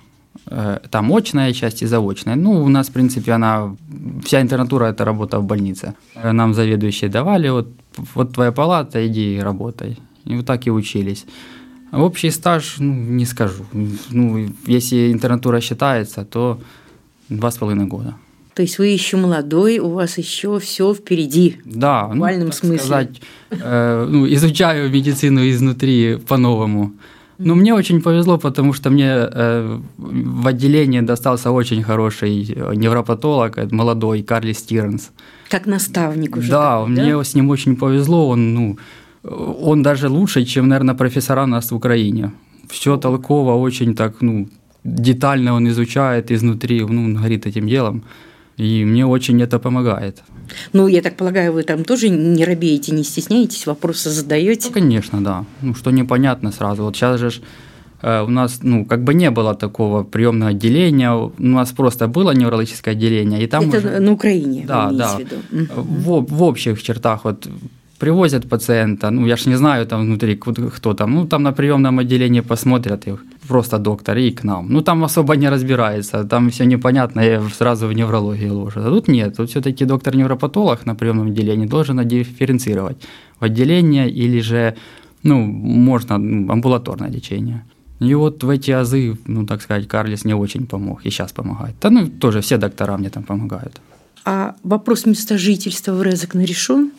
Э, 0.51 0.79
там 0.91 1.13
очная 1.13 1.53
часть 1.53 1.83
и 1.83 1.87
заочная. 1.87 2.37
Ну, 2.37 2.65
у 2.65 2.69
нас, 2.69 2.89
в 2.89 2.93
принципе, 2.93 3.33
она, 3.33 3.77
вся 4.25 4.41
интернатура– 4.41 4.87
это 4.87 5.05
работа 5.05 5.39
в 5.39 5.45
больнице. 5.45 5.95
Э, 6.15 6.33
нам 6.33 6.55
заведующие 6.55 7.11
давали, 7.11 7.51
вот, 7.51 7.69
вот 8.15 8.33
твоя 8.33 8.53
палата, 8.53 9.07
иди 9.07 9.37
и 9.37 9.41
работай. 9.41 9.99
И 10.25 10.37
вот 10.37 10.47
так 10.47 10.67
и 10.67 10.71
учились. 10.71 11.27
Общий 11.93 12.31
стаж, 12.31 12.77
ну, 12.79 12.95
не 12.95 13.27
скажу. 13.27 13.65
Ну, 14.11 14.49
если 14.67 15.13
интернатура 15.13 15.61
считается, 15.61 16.25
то 16.25 16.59
два 17.29 17.51
с 17.51 17.57
половиной 17.57 17.87
года. 17.87 18.15
То 18.55 18.63
есть 18.63 18.79
вы 18.79 18.87
еще 18.87 19.17
молодой, 19.17 19.79
у 19.79 19.91
вас 19.91 20.19
еще 20.19 20.59
все 20.59 20.95
впереди. 20.95 21.57
Да, 21.65 22.07
в 22.07 22.11
буквальном 22.13 22.47
ну, 22.47 22.53
смысле. 22.53 22.79
Сказать, 22.79 23.21
э, 23.51 24.07
ну, 24.11 24.27
изучаю 24.27 24.91
медицину 24.91 25.49
изнутри 25.49 26.19
по-новому. 26.29 26.93
Ну, 27.39 27.55
мне 27.55 27.75
очень 27.75 28.01
повезло, 28.01 28.39
потому 28.39 28.73
что 28.75 28.91
мне 28.91 29.09
э, 29.09 29.79
в 29.99 30.47
отделении 30.47 31.01
достался 31.01 31.51
очень 31.51 31.83
хороший 31.83 32.55
э, 32.57 32.75
невропатолог, 32.75 33.73
молодой 33.73 34.23
Карли 34.23 34.53
Стирнс. 34.53 35.11
Как 35.51 35.67
наставник 35.67 36.37
уже. 36.37 36.51
Да, 36.51 36.79
такой, 36.79 36.91
мне 36.91 37.17
да? 37.17 37.25
с 37.25 37.35
ним 37.35 37.51
очень 37.51 37.77
повезло. 37.77 38.29
Он, 38.29 38.55
ну, 38.55 38.79
он 39.63 39.83
даже 39.83 40.09
лучше, 40.09 40.45
чем, 40.45 40.69
наверное, 40.69 40.95
профессора 40.95 41.45
у 41.45 41.47
нас 41.47 41.71
в 41.71 41.77
Украине. 41.77 42.31
Все 42.69 42.97
толково, 42.97 43.55
очень 43.55 43.95
так, 43.95 44.23
ну, 44.23 44.49
детально 44.85 45.55
он 45.55 45.69
изучает 45.69 46.31
изнутри, 46.31 46.81
ну, 46.81 47.05
он 47.05 47.23
горит 47.23 47.47
этим 47.47 47.69
делом. 47.69 48.03
И 48.59 48.85
мне 48.85 49.05
очень 49.05 49.43
это 49.43 49.59
помогает. 49.59 50.23
Ну, 50.73 50.89
я 50.89 51.03
так 51.03 51.17
полагаю, 51.17 51.53
вы 51.53 51.63
там 51.63 51.85
тоже 51.85 52.09
не 52.09 52.45
робеете, 52.45 52.93
не 52.93 53.05
стесняетесь, 53.05 53.67
вопросы 53.67 54.11
задаете? 54.11 54.69
Ну, 54.69 54.75
конечно, 54.75 55.25
да. 55.25 55.45
Ну, 55.63 55.75
что 55.75 55.91
непонятно 55.91 56.53
сразу. 56.53 56.83
Вот 56.83 56.97
сейчас 56.97 57.21
же 57.21 57.31
э, 58.03 58.23
у 58.23 58.29
нас, 58.29 58.61
ну, 58.63 58.85
как 58.87 59.05
бы 59.05 59.15
не 59.15 59.31
было 59.31 59.55
такого 59.55 60.05
приемного 60.05 60.51
отделения, 60.51 61.13
у 61.13 61.33
нас 61.39 61.73
просто 61.73 62.09
было 62.09 62.35
неврологическое 62.35 62.95
отделение, 62.95 63.43
и 63.43 63.47
там 63.47 63.69
Это 63.69 63.79
уже... 63.79 64.01
на 64.01 64.13
Украине, 64.13 64.65
да, 64.69 64.91
да, 64.91 65.19
в, 65.51 65.83
в, 65.85 66.37
в 66.37 66.43
общих 66.43 66.83
чертах 66.83 67.25
вот 67.25 67.49
привозят 67.99 68.49
пациента, 68.49 69.11
ну, 69.11 69.27
я 69.27 69.37
ж 69.37 69.49
не 69.49 69.57
знаю 69.57 69.87
там 69.87 70.01
внутри, 70.03 70.37
кто 70.37 70.95
там, 70.95 71.15
ну, 71.15 71.27
там 71.27 71.43
на 71.43 71.53
приемном 71.53 71.99
отделении 71.99 72.43
посмотрят 72.43 73.07
их, 73.07 73.25
просто 73.49 73.79
доктор, 73.79 74.19
и 74.19 74.31
к 74.31 74.45
нам. 74.45 74.69
Ну, 74.69 74.83
там 74.83 75.05
особо 75.05 75.37
не 75.37 75.51
разбирается, 75.51 76.25
там 76.25 76.51
все 76.51 76.65
непонятно, 76.65 77.21
и 77.21 77.41
сразу 77.51 77.87
в 77.87 77.93
неврологию 77.93 78.55
ложат. 78.55 78.87
А 78.87 78.91
тут 78.91 79.09
нет, 79.09 79.37
тут 79.37 79.49
все-таки 79.49 79.85
доктор-невропатолог 79.85 80.87
на 80.87 80.95
приемном 80.95 81.27
отделении 81.29 81.67
должен 81.67 82.09
дифференцировать 82.09 82.97
в 83.41 83.45
отделение 83.45 84.09
или 84.09 84.41
же, 84.41 84.75
ну, 85.23 85.41
можно 85.47 86.15
амбулаторное 86.15 87.11
лечение. 87.11 87.63
И 88.01 88.15
вот 88.15 88.45
в 88.45 88.49
эти 88.49 88.73
азы, 88.73 89.17
ну, 89.27 89.47
так 89.47 89.63
сказать, 89.63 89.89
Карлис 89.89 90.25
не 90.25 90.35
очень 90.35 90.67
помог, 90.67 91.07
и 91.07 91.11
сейчас 91.11 91.33
помогает. 91.33 91.75
Да, 91.81 91.91
ну, 91.91 92.07
тоже 92.09 92.41
все 92.41 92.59
доктора 92.59 92.97
мне 92.97 93.09
там 93.09 93.23
помогают. 93.23 93.81
А 94.25 94.55
вопрос 94.65 95.07
места 95.07 95.39
жительства 95.39 95.93
в 95.93 96.03
Резекне 96.03 96.45
решен? 96.45 96.91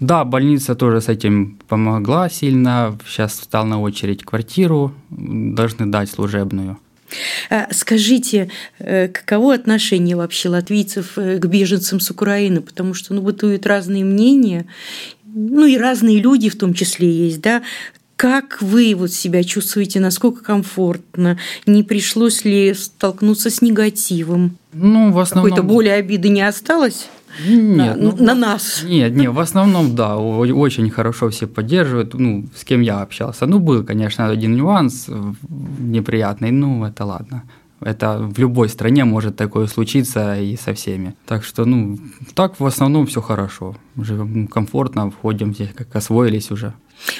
Да, 0.00 0.24
больница 0.24 0.74
тоже 0.74 1.00
с 1.00 1.08
этим 1.08 1.58
помогла 1.68 2.28
сильно. 2.30 2.98
Сейчас 3.06 3.38
встал 3.38 3.66
на 3.66 3.80
очередь 3.80 4.24
квартиру, 4.24 4.94
должны 5.10 5.86
дать 5.86 6.10
служебную. 6.10 6.78
А 7.50 7.68
скажите, 7.72 8.50
э, 8.78 9.08
каково 9.08 9.54
отношение 9.54 10.16
вообще 10.16 10.48
латвийцев 10.48 11.18
э, 11.18 11.38
к 11.38 11.46
беженцам 11.46 12.00
с 12.00 12.10
Украины? 12.10 12.60
Потому 12.60 12.94
что 12.94 13.14
ну, 13.14 13.20
бытуют 13.20 13.66
разные 13.66 14.04
мнения, 14.04 14.66
ну 15.24 15.66
и 15.66 15.76
разные 15.76 16.20
люди 16.20 16.48
в 16.48 16.56
том 16.56 16.72
числе 16.72 17.10
есть, 17.10 17.40
да, 17.40 17.62
как 18.16 18.60
вы 18.60 18.94
вот 18.94 19.12
себя 19.12 19.42
чувствуете, 19.42 19.98
насколько 19.98 20.44
комфортно? 20.44 21.38
Не 21.64 21.82
пришлось 21.82 22.44
ли 22.44 22.74
столкнуться 22.74 23.48
с 23.48 23.62
негативом? 23.62 24.58
Ну, 24.74 25.10
в 25.10 25.18
основном... 25.18 25.50
Какой-то 25.50 25.66
боли, 25.66 25.88
обиды 25.88 26.28
не 26.28 26.42
осталось? 26.42 27.08
Нет, 27.46 27.76
на, 27.76 27.94
ну, 27.96 28.16
на 28.18 28.34
нас. 28.34 28.84
Нет, 28.84 29.16
нет, 29.16 29.32
в 29.32 29.38
основном, 29.38 29.94
да, 29.94 30.16
очень 30.16 30.90
хорошо 30.90 31.28
все 31.30 31.46
поддерживают, 31.46 32.14
ну, 32.14 32.46
с 32.54 32.64
кем 32.64 32.80
я 32.80 33.00
общался. 33.00 33.46
Ну, 33.46 33.58
был, 33.58 33.84
конечно, 33.84 34.28
один 34.28 34.56
нюанс 34.56 35.08
неприятный, 35.78 36.50
ну, 36.50 36.84
это 36.84 37.04
ладно. 37.04 37.42
Это 37.80 38.18
в 38.18 38.38
любой 38.38 38.68
стране 38.68 39.04
может 39.04 39.36
такое 39.36 39.66
случиться 39.66 40.38
и 40.38 40.56
со 40.56 40.74
всеми. 40.74 41.14
Так 41.26 41.44
что, 41.44 41.64
ну, 41.64 41.98
так 42.34 42.60
в 42.60 42.66
основном 42.66 43.06
все 43.06 43.22
хорошо. 43.22 43.74
Живем 43.96 44.48
комфортно, 44.48 45.10
входим 45.10 45.54
здесь, 45.54 45.70
как 45.74 45.96
освоились 45.96 46.50
уже. 46.50 46.74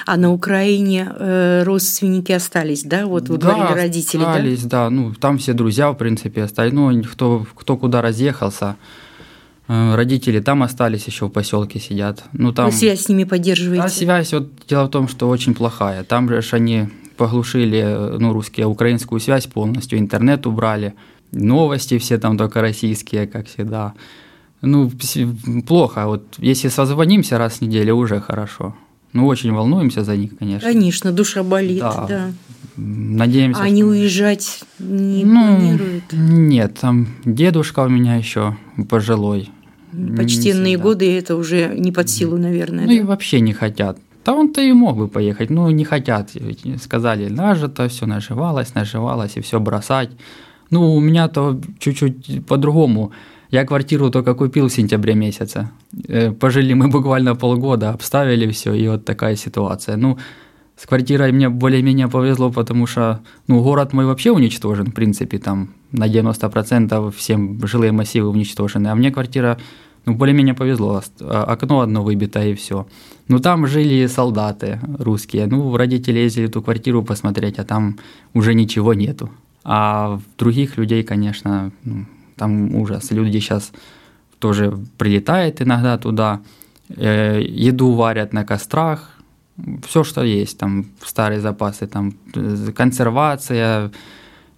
А 0.05 0.19
на 0.19 0.31
Украине 0.31 1.11
э, 1.19 1.63
родственники 1.63 2.33
остались, 2.33 2.83
да? 2.85 3.07
Вот 3.07 3.31
вы 3.31 3.39
да, 3.39 3.55
говорили 3.55 3.73
родители, 3.75 4.23
остались, 4.23 4.63
да? 4.65 4.85
да. 4.85 4.91
Ну, 4.91 5.15
там 5.15 5.39
все 5.39 5.55
друзья, 5.55 5.91
в 5.93 5.95
принципе, 5.95 6.43
остались. 6.43 6.75
Ну, 6.75 7.03
кто, 7.05 7.47
кто 7.55 7.79
куда 7.79 8.03
разъехался, 8.03 8.77
э, 8.77 9.10
родители 9.71 10.41
там 10.41 10.63
остались 10.63 11.07
еще 11.07 11.27
в 11.27 11.31
поселке 11.31 11.79
сидят. 11.79 12.25
Ну, 12.33 12.53
там... 12.53 12.67
Вы 12.67 12.73
связь 12.73 13.03
с 13.03 13.09
ними 13.09 13.25
поддерживаете? 13.25 13.85
А 13.85 13.89
связь, 13.89 14.33
вот 14.33 14.51
дело 14.69 14.87
в 14.87 14.91
том, 14.91 15.07
что 15.07 15.29
очень 15.29 15.55
плохая. 15.55 16.03
Там 16.03 16.29
же 16.29 16.43
они 16.53 16.89
поглушили, 17.17 18.17
ну, 18.19 18.33
русские, 18.33 18.67
украинскую 18.67 19.21
связь 19.21 19.47
полностью, 19.47 19.99
интернет 19.99 20.47
убрали, 20.47 20.95
новости 21.31 21.99
все 21.99 22.19
там 22.19 22.37
только 22.37 22.61
российские, 22.61 23.29
как 23.29 23.47
всегда. 23.47 23.95
Ну, 24.61 24.91
плохо. 25.67 26.07
Вот 26.07 26.25
если 26.39 26.69
созвонимся 26.69 27.39
раз 27.39 27.55
в 27.55 27.61
неделю, 27.61 27.95
уже 27.95 28.21
хорошо. 28.21 28.75
Ну, 29.13 29.27
очень 29.27 29.53
волнуемся 29.53 30.03
за 30.03 30.17
них, 30.17 30.37
конечно. 30.39 30.69
Конечно, 30.69 31.13
душа 31.13 31.43
болит, 31.43 31.81
да. 31.81 32.07
да. 32.09 32.33
Надеемся. 32.77 33.61
А 33.61 33.65
они 33.65 33.85
уезжать 33.85 34.65
не 34.79 35.25
ну, 35.25 35.57
планируют? 35.57 36.05
Нет, 36.13 36.79
там 36.81 37.09
дедушка 37.25 37.81
у 37.81 37.89
меня 37.89 38.17
еще 38.17 38.57
пожилой. 38.89 39.51
Почтенные 40.17 40.77
годы 40.77 41.19
это 41.19 41.37
уже 41.37 41.75
не 41.77 41.93
под 41.93 42.09
силу, 42.09 42.39
наверное. 42.39 42.85
Ну 42.85 42.91
да? 42.91 42.95
и 42.95 43.03
вообще 43.03 43.41
не 43.41 43.53
хотят. 43.53 43.99
Да 44.25 44.35
он-то 44.35 44.61
и 44.61 44.73
мог 44.73 44.97
бы 44.97 45.09
поехать, 45.09 45.51
но 45.51 45.71
не 45.71 45.85
хотят. 45.85 46.31
Сказали, 46.83 47.29
нажито, 47.29 47.89
все 47.89 48.07
наживалось, 48.07 48.75
наживалось, 48.75 49.37
и 49.37 49.41
все 49.41 49.59
бросать. 49.59 50.11
Ну, 50.71 50.95
у 50.95 51.01
меня-то 51.01 51.61
чуть-чуть 51.79 52.47
по-другому. 52.47 53.13
Я 53.51 53.65
квартиру 53.65 54.11
только 54.11 54.35
купил 54.35 54.69
в 54.69 54.73
сентябре 54.73 55.15
месяце. 55.15 55.71
Э, 56.09 56.31
пожили 56.33 56.75
мы 56.75 56.89
буквально 56.89 57.35
полгода, 57.35 57.91
обставили 57.91 58.47
все, 58.53 58.75
и 58.75 58.89
вот 58.89 59.05
такая 59.05 59.37
ситуация. 59.37 59.97
Ну, 59.97 60.19
с 60.81 60.87
квартирой 60.87 61.31
мне 61.31 61.51
более-менее 61.51 62.09
повезло, 62.09 62.51
потому 62.51 62.87
что 62.87 63.21
ну, 63.49 63.63
город 63.63 63.93
мой 63.93 64.07
вообще 64.07 64.31
уничтожен, 64.31 64.87
в 64.87 64.95
принципе, 64.95 65.39
там 65.39 65.75
на 65.93 66.09
90% 66.09 67.11
всем 67.11 67.67
жилые 67.67 67.93
массивы 67.93 68.31
уничтожены. 68.31 68.89
А 68.89 68.95
мне 68.95 69.11
квартира, 69.11 69.59
ну, 70.07 70.15
более-менее 70.15 70.55
повезло. 70.55 71.03
А, 71.21 71.45
окно 71.45 71.81
одно 71.81 72.03
выбито 72.03 72.43
и 72.43 72.55
все. 72.55 72.87
Ну, 73.29 73.41
там 73.41 73.67
жили 73.67 74.07
солдаты 74.07 74.81
русские. 74.99 75.49
Ну, 75.49 75.77
родители 75.77 76.19
ездили 76.19 76.47
ту 76.47 76.63
квартиру 76.63 77.03
посмотреть, 77.03 77.59
а 77.59 77.65
там 77.65 77.99
уже 78.33 78.55
ничего 78.55 78.95
нету. 78.95 79.29
А 79.65 80.19
других 80.39 80.79
людей, 80.79 81.03
конечно, 81.03 81.73
ну, 81.85 82.07
там 82.37 82.75
ужас. 82.75 83.11
Люди 83.11 83.39
сейчас 83.39 83.73
тоже 84.39 84.79
прилетают 84.97 85.61
иногда 85.61 85.99
туда, 85.99 86.41
э, 86.89 87.43
еду 87.43 87.93
варят 87.93 88.33
на 88.33 88.47
кострах, 88.47 89.20
все, 89.87 90.05
что 90.05 90.23
есть, 90.23 90.59
там 90.59 90.85
старые 91.05 91.41
запасы, 91.41 91.87
там 91.87 92.13
консервация 92.75 93.91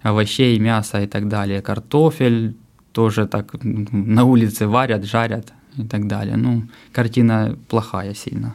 овощей, 0.01 0.59
мяса 0.59 1.01
и 1.01 1.07
так 1.07 1.27
далее, 1.27 1.61
картофель 1.61 2.55
тоже 2.91 3.27
так 3.27 3.55
на 3.63 4.23
улице 4.23 4.67
варят, 4.67 5.03
жарят 5.05 5.53
и 5.77 5.83
так 5.83 6.07
далее. 6.07 6.37
Ну, 6.37 6.63
картина 6.91 7.57
плохая 7.67 8.13
сильно. 8.13 8.53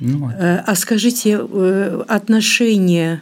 Ну, 0.00 0.30
э, 0.30 0.62
а 0.66 0.74
скажите, 0.76 1.38
э, 1.40 2.02
отношение 2.08 3.20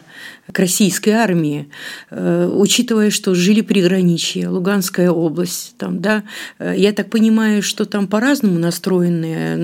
к 0.53 0.59
российской 0.61 1.11
армии, 1.11 1.69
э, 2.11 2.51
учитывая, 2.55 3.11
что 3.11 3.35
жили 3.35 3.63
приграничье, 3.63 4.49
Луганская 4.49 5.11
область, 5.11 5.75
там, 5.77 6.01
да, 6.01 6.23
я 6.59 6.93
так 6.93 7.11
понимаю, 7.11 7.63
что 7.63 7.85
там 7.85 8.07
по-разному 8.07 8.59
настроенные 8.59 9.57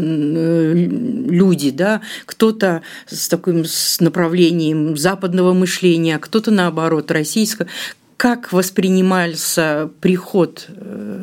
люди, 1.28 1.70
да, 1.70 2.00
кто-то 2.26 2.82
с 3.06 3.28
таким 3.28 3.64
с 3.64 4.00
направлением 4.00 4.96
западного 4.96 5.54
мышления, 5.54 6.16
а 6.16 6.18
кто-то 6.18 6.50
наоборот 6.50 7.10
российского. 7.12 7.68
Как 8.24 8.54
воспринимался 8.54 9.90
приход 10.00 10.70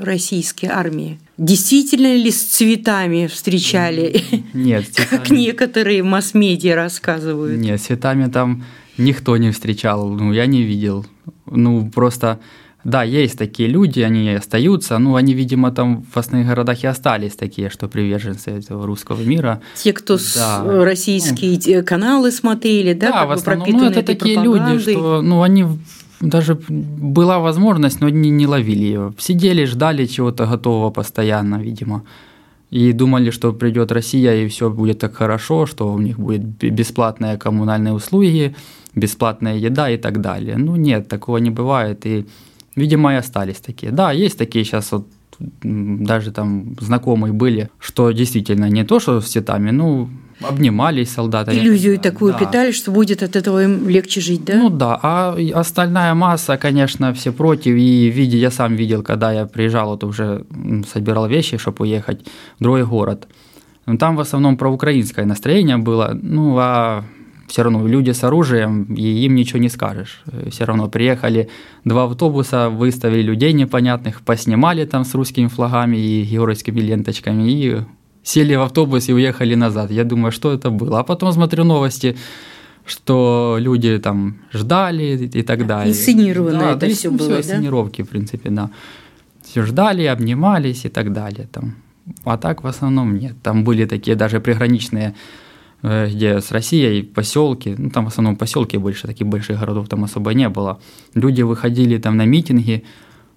российской 0.04 0.68
армии? 0.68 1.20
Действительно 1.36 2.16
ли 2.16 2.30
с 2.30 2.44
цветами 2.44 3.26
встречали? 3.26 4.24
Нет, 4.54 4.86
как 5.10 5.32
некоторые 5.32 6.04
масс-медиа 6.04 6.76
рассказывают. 6.76 7.60
Нет, 7.60 7.82
с 7.82 7.86
цветами 7.86 8.30
там 8.30 8.66
никто 9.00 9.36
не 9.38 9.50
встречал, 9.50 10.10
ну, 10.10 10.32
я 10.32 10.46
не 10.46 10.62
видел. 10.62 11.04
Ну, 11.48 11.90
просто, 11.90 12.40
да, 12.84 13.02
есть 13.02 13.36
такие 13.36 13.68
люди, 13.68 14.02
они 14.02 14.30
остаются, 14.30 15.00
ну, 15.00 15.16
они, 15.16 15.34
видимо, 15.34 15.72
там 15.72 16.04
в 16.04 16.16
основных 16.18 16.50
городах 16.50 16.84
и 16.84 16.86
остались 16.86 17.34
такие, 17.34 17.72
что 17.72 17.88
приверженцы 17.88 18.52
этого 18.52 18.86
русского 18.86 19.24
мира. 19.24 19.60
Те, 19.74 19.94
кто 19.94 20.20
да. 20.36 20.64
российские 20.86 21.80
ну, 21.80 21.84
каналы 21.84 22.30
смотрели, 22.30 22.94
да, 22.94 23.12
да 23.12 23.26
в 23.26 23.32
основном, 23.32 23.68
ну, 23.72 23.86
это 23.86 24.04
такие 24.04 24.40
люди, 24.40 24.78
что, 24.78 25.24
ну, 25.24 25.42
они 25.42 25.66
даже 26.22 26.56
была 26.70 27.40
возможность, 27.40 28.02
но 28.02 28.10
не, 28.10 28.30
не 28.30 28.48
ловили 28.48 28.84
ее. 28.84 29.14
Сидели, 29.18 29.66
ждали 29.66 30.06
чего-то 30.06 30.46
готового 30.46 30.92
постоянно, 30.92 31.56
видимо. 31.56 32.04
И 32.70 32.94
думали, 32.94 33.32
что 33.32 33.54
придет 33.54 33.92
Россия 33.92 34.34
и 34.34 34.48
все 34.48 34.70
будет 34.70 35.00
так 35.00 35.16
хорошо, 35.16 35.66
что 35.66 35.92
у 35.94 36.00
них 36.00 36.18
будет 36.18 36.42
бесплатные 36.74 37.38
коммунальные 37.38 37.94
услуги, 37.94 38.56
бесплатная 38.96 39.58
еда 39.58 39.90
и 39.90 39.98
так 39.98 40.22
далее. 40.22 40.58
Ну 40.58 40.76
нет, 40.78 41.08
такого 41.08 41.38
не 41.38 41.50
бывает. 41.50 42.06
И, 42.06 42.26
видимо, 42.76 43.14
и 43.14 43.18
остались 43.18 43.60
такие. 43.60 43.92
Да, 43.92 44.14
есть 44.14 44.38
такие 44.38 44.64
сейчас 44.64 44.92
вот 44.92 45.08
даже 45.64 46.32
там 46.32 46.76
знакомые 46.80 47.34
были, 47.34 47.70
что 47.80 48.12
действительно 48.12 48.70
не 48.70 48.84
то, 48.84 49.00
что 49.00 49.22
с 49.22 49.28
цветами, 49.28 49.72
ну, 49.72 50.10
обнимались 50.44 51.12
солдаты. 51.12 51.52
Иллюзию 51.58 52.00
такую 52.00 52.34
да. 52.34 52.40
питали, 52.40 52.72
что 52.72 52.92
будет 52.92 53.24
от 53.24 53.36
этого 53.36 53.64
им 53.64 53.88
легче 53.88 54.22
жить, 54.22 54.46
да? 54.46 54.56
Ну 54.56 54.70
да, 54.70 55.00
а 55.02 55.38
остальная 55.54 56.14
масса, 56.14 56.58
конечно, 56.58 57.14
все 57.14 57.32
против. 57.32 57.76
И 57.76 58.10
видя, 58.10 58.38
я 58.38 58.52
сам 58.52 58.76
видел, 58.76 59.04
когда 59.04 59.32
я 59.32 59.46
приезжал, 59.46 59.90
вот 59.90 60.04
уже 60.04 60.46
собирал 60.92 61.28
вещи, 61.28 61.58
чтобы 61.58 61.84
уехать 61.84 62.26
в 62.60 62.64
другой 62.64 62.86
город. 62.86 63.28
Там 64.00 64.16
в 64.16 64.20
основном 64.20 64.58
проукраинское 64.58 65.26
настроение 65.26 65.78
было, 65.78 66.18
ну 66.22 66.58
а 66.60 67.04
все 67.48 67.64
равно 67.64 67.86
люди 67.86 68.12
с 68.12 68.24
оружием, 68.24 68.84
и 68.96 69.26
им 69.26 69.36
ничего 69.36 69.60
не 69.60 69.68
скажешь. 69.70 70.24
Все 70.50 70.64
равно 70.64 70.88
приехали 70.88 71.50
два 71.84 72.06
автобуса, 72.06 72.70
выставили 72.70 73.24
людей 73.24 73.52
непонятных, 73.52 74.22
поснимали 74.22 74.86
там 74.86 75.04
с 75.04 75.14
русскими 75.14 75.48
флагами 75.48 75.98
и 75.98 76.24
георгиевскими 76.24 76.80
ленточками, 76.80 77.52
и 77.52 77.82
сели 78.24 78.56
в 78.56 78.62
автобус 78.62 79.10
и 79.10 79.14
уехали 79.14 79.56
назад. 79.56 79.92
Я 79.92 80.04
думаю, 80.04 80.32
что 80.32 80.52
это 80.54 80.70
было. 80.70 81.00
А 81.00 81.04
потом 81.04 81.32
смотрю 81.34 81.64
новости, 81.64 82.18
что 82.86 83.58
люди 83.60 83.98
там 84.00 84.36
ждали 84.54 85.30
и 85.34 85.44
так 85.44 85.66
далее. 85.66 85.92
Инсценированно 85.92 86.60
да, 86.60 86.72
это 86.72 86.88
да, 86.88 86.94
все 86.94 87.10
было, 87.10 87.30
все 87.30 87.38
инсценировки, 87.38 88.04
в 88.04 88.10
принципе, 88.10 88.50
да. 88.50 88.70
Все 89.44 89.64
ждали, 89.64 90.04
обнимались 90.06 90.86
и 90.86 90.90
так 90.90 91.12
далее. 91.14 91.48
Там. 91.52 91.76
А 92.24 92.38
так 92.38 92.64
в 92.64 92.68
основном 92.68 93.18
нет. 93.18 93.36
Там 93.44 93.64
были 93.64 93.86
такие 93.86 94.16
даже 94.16 94.40
приграничные 94.40 95.14
э, 95.84 96.10
где 96.10 96.40
с 96.40 96.52
Россией 96.52 97.04
поселки, 97.04 97.76
ну 97.78 97.90
там 97.90 98.06
в 98.06 98.08
основном 98.08 98.36
поселки 98.36 98.78
больше, 98.78 99.08
таких 99.08 99.28
больших 99.28 99.60
городов 99.60 99.88
там 99.88 100.04
особо 100.04 100.34
не 100.34 100.50
было. 100.50 100.80
Люди 101.16 101.42
выходили 101.42 101.98
там 101.98 102.18
на 102.18 102.26
митинги 102.26 102.84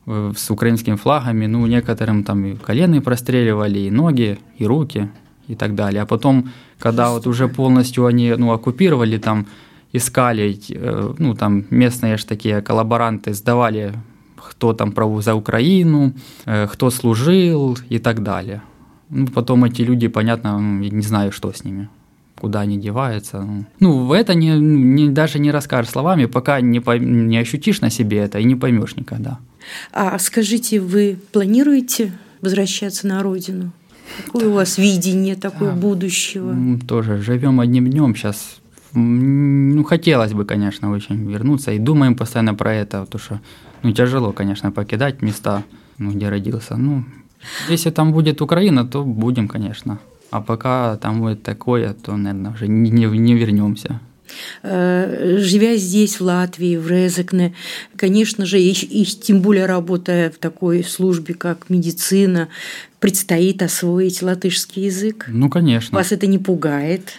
с 0.07 0.51
украинскими 0.51 0.97
флагами, 0.97 1.47
ну 1.47 1.67
некоторым 1.67 2.25
там 2.25 2.45
и 2.45 2.55
колены 2.57 3.01
простреливали, 3.01 3.79
и 3.79 3.91
ноги, 3.91 4.39
и 4.59 4.67
руки, 4.67 5.09
и 5.49 5.55
так 5.55 5.75
далее. 5.75 6.03
А 6.03 6.07
потом, 6.07 6.51
когда 6.79 7.11
вот 7.11 7.27
уже 7.27 7.49
полностью 7.49 8.07
они 8.07 8.35
ну, 8.37 8.53
оккупировали, 8.53 9.19
там 9.19 9.47
искали, 9.93 10.59
э, 10.71 11.15
ну 11.19 11.35
там 11.35 11.65
местные 11.71 12.17
же 12.17 12.27
такие 12.27 12.61
коллаборанты 12.61 13.33
сдавали, 13.35 13.93
кто 14.37 14.73
там 14.73 14.95
за 15.23 15.35
Украину, 15.35 16.13
кто 16.45 16.91
служил 16.91 17.79
и 17.89 17.99
так 17.99 18.23
далее. 18.23 18.63
Ну, 19.09 19.27
потом 19.27 19.65
эти 19.65 19.83
люди, 19.83 20.09
понятно, 20.09 20.59
не 20.61 21.03
знаю, 21.03 21.33
что 21.33 21.53
с 21.53 21.65
ними 21.65 21.89
куда 22.41 22.61
они 22.61 22.77
деваются. 22.79 23.47
Ну, 23.81 24.13
это 24.13 24.35
не, 24.35 24.59
не, 24.59 25.09
даже 25.09 25.39
не 25.39 25.51
расскажешь 25.51 25.93
словами, 25.93 26.27
пока 26.27 26.61
не, 26.61 26.81
по, 26.81 26.99
не 26.99 27.39
ощутишь 27.39 27.81
на 27.81 27.91
себе 27.91 28.19
это 28.19 28.39
и 28.39 28.45
не 28.45 28.57
поймешь 28.57 28.97
никогда. 28.97 29.39
А 29.93 30.19
скажите, 30.19 30.81
вы 30.81 31.19
планируете 31.33 32.13
возвращаться 32.41 33.07
на 33.07 33.23
родину? 33.23 33.73
Какое 34.27 34.49
у 34.49 34.53
вас 34.53 34.79
видение 34.79 35.35
такое 35.35 35.73
а, 35.73 35.77
будущего? 35.77 36.55
Тоже 36.87 37.19
живем 37.23 37.61
одним 37.61 37.91
днем 37.91 38.15
сейчас. 38.15 38.61
Ну, 38.93 39.83
хотелось 39.85 40.33
бы, 40.33 40.45
конечно, 40.45 40.91
очень 40.91 41.31
вернуться. 41.31 41.73
И 41.73 41.79
думаем 41.79 42.15
постоянно 42.15 42.55
про 42.55 42.75
это, 42.75 43.05
потому 43.05 43.23
что 43.23 43.41
ну, 43.83 43.93
тяжело, 43.93 44.33
конечно, 44.33 44.71
покидать 44.71 45.23
места, 45.23 45.63
ну, 45.99 46.13
где 46.13 46.29
родился. 46.29 46.77
Ну, 46.77 47.05
если 47.69 47.91
там 47.91 48.13
будет 48.13 48.41
Украина, 48.41 48.87
то 48.87 49.05
будем, 49.05 49.49
конечно. 49.49 49.99
А 50.31 50.41
пока 50.41 50.97
там 50.97 51.21
будет 51.21 51.43
такое, 51.43 51.93
то, 51.93 52.17
наверное, 52.17 52.53
уже 52.53 52.69
не, 52.69 52.91
не, 52.91 53.07
не 53.07 53.35
вернемся. 53.35 54.01
Э, 54.63 55.37
живя 55.39 55.77
здесь, 55.77 56.21
в 56.21 56.25
Латвии, 56.25 56.77
в 56.77 56.89
Резекне, 56.89 57.55
конечно 57.97 58.47
же, 58.47 58.61
и, 58.61 58.73
и 58.73 59.05
тем 59.05 59.41
более 59.41 59.67
работая 59.67 60.31
в 60.31 60.39
такой 60.39 60.85
службе, 60.85 61.35
как 61.35 61.71
медицина, 61.71 62.49
предстоит 63.01 63.63
освоить 63.63 64.23
латышский 64.23 64.87
язык. 64.87 65.27
Ну, 65.29 65.49
конечно. 65.51 65.97
Вас 65.97 66.13
это 66.13 66.27
не 66.27 66.39
пугает? 66.39 67.13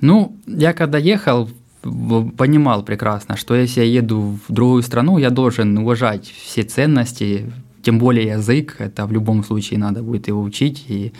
Ну, 0.00 0.36
я 0.46 0.72
когда 0.72 0.98
ехал, 0.98 1.48
понимал 1.82 2.82
прекрасно, 2.84 3.36
что 3.36 3.54
если 3.54 3.80
я 3.80 3.86
еду 3.86 4.38
в 4.46 4.52
другую 4.52 4.82
страну, 4.82 5.18
я 5.18 5.30
должен 5.30 5.78
уважать 5.78 6.32
все 6.44 6.62
ценности, 6.62 7.50
тем 7.82 7.98
более 7.98 8.26
язык, 8.26 8.76
это 8.78 9.06
в 9.06 9.12
любом 9.12 9.44
случае 9.44 9.78
надо 9.78 10.02
будет 10.02 10.28
его 10.28 10.42
учить, 10.42 10.84
и 10.88 11.12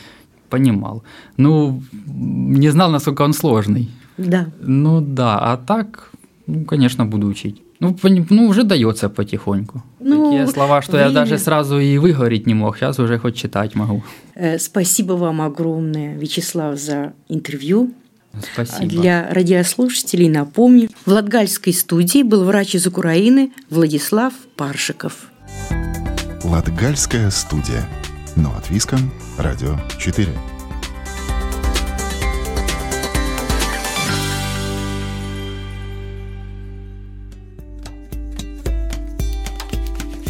понимал. 0.49 1.03
Ну, 1.37 1.83
не 2.07 2.71
знал, 2.71 2.91
насколько 2.91 3.23
он 3.23 3.33
сложный. 3.33 3.89
Да. 4.19 4.47
Ну 4.61 5.01
да, 5.01 5.39
а 5.39 5.57
так, 5.57 6.11
ну, 6.47 6.65
конечно, 6.65 7.07
буду 7.07 7.27
учить. 7.27 7.63
Ну, 7.81 7.97
ну, 8.31 8.49
уже 8.49 8.65
дается 8.65 9.09
потихоньку. 9.09 9.83
Ну, 10.01 10.31
Такие 10.31 10.47
слова, 10.49 10.83
что 10.83 10.93
время... 10.93 11.09
я 11.09 11.15
даже 11.15 11.39
сразу 11.39 11.79
и 11.79 11.99
выговорить 11.99 12.47
не 12.47 12.55
мог. 12.55 12.77
Сейчас 12.77 12.99
уже 12.99 13.19
хоть 13.19 13.37
читать 13.37 13.77
могу. 13.77 14.03
Э, 14.35 14.59
спасибо 14.59 15.13
вам 15.13 15.41
огромное, 15.41 16.17
Вячеслав, 16.17 16.79
за 16.79 17.13
интервью. 17.29 17.93
Спасибо. 18.53 18.89
Для 18.89 19.29
радиослушателей 19.33 20.29
напомню, 20.29 20.89
в 21.07 21.13
Латгальской 21.13 21.73
студии 21.73 22.23
был 22.23 22.45
врач 22.45 22.75
из 22.75 22.87
Украины 22.87 23.53
Владислав 23.71 24.33
Паршиков. 24.57 25.29
Латгальская 26.45 27.31
студия. 27.31 27.85
Но 28.41 28.55
от 28.57 28.71
Виска, 28.71 28.97
Радио 29.37 29.77
4. 29.99 30.29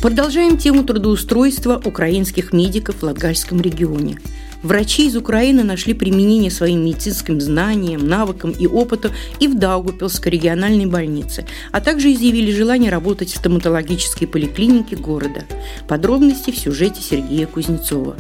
Продолжаем 0.01 0.57
тему 0.57 0.85
трудоустройства 0.85 1.79
украинских 1.85 2.55
медиков 2.55 2.97
в 2.97 3.03
Латгальском 3.03 3.61
регионе– 3.61 4.19
Врачи 4.63 5.07
из 5.07 5.17
Украины 5.17 5.63
нашли 5.63 5.95
применение 5.95 6.51
своим 6.51 6.85
медицинским 6.85 7.41
знаниям, 7.41 8.07
навыкам 8.07 8.51
и 8.51 8.67
опыту 8.67 9.13
и 9.39 9.47
в 9.47 9.57
Даугупилской 9.57 10.33
региональной 10.33 10.87
больнице, 10.87 11.47
а 11.71 11.81
также 11.81 12.13
изъявили 12.13 12.51
желание 12.51 12.91
работать 12.91 13.31
в 13.31 13.37
стоматологической 13.37 14.27
поликлинике 14.27 14.97
города. 14.97 15.45
Подробности 15.87 16.51
в 16.51 16.59
сюжете 16.59 17.01
Сергея 17.01 17.47
Кузнецова. 17.47 18.17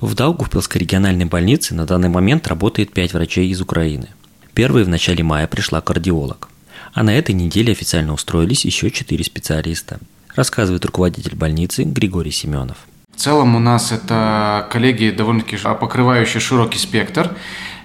В 0.00 0.14
Даугавпилской 0.16 0.80
региональной 0.80 1.26
больнице 1.26 1.74
на 1.74 1.86
данный 1.86 2.08
момент 2.08 2.48
работает 2.48 2.92
пять 2.92 3.12
врачей 3.12 3.48
из 3.50 3.60
Украины. 3.60 4.08
Первой 4.54 4.82
в 4.82 4.88
начале 4.88 5.22
мая 5.22 5.46
пришла 5.46 5.80
кардиолог. 5.80 6.48
А 6.92 7.04
на 7.04 7.16
этой 7.16 7.34
неделе 7.34 7.72
официально 7.72 8.12
устроились 8.12 8.64
еще 8.64 8.90
четыре 8.90 9.24
специалиста, 9.24 10.00
рассказывает 10.34 10.84
руководитель 10.84 11.36
больницы 11.36 11.84
Григорий 11.84 12.32
Семенов. 12.32 12.76
В 13.12 13.16
целом 13.16 13.54
у 13.54 13.58
нас 13.58 13.92
это 13.92 14.66
коллеги 14.70 15.10
довольно-таки 15.10 15.56
покрывающие 15.80 16.40
широкий 16.40 16.78
спектр. 16.78 17.30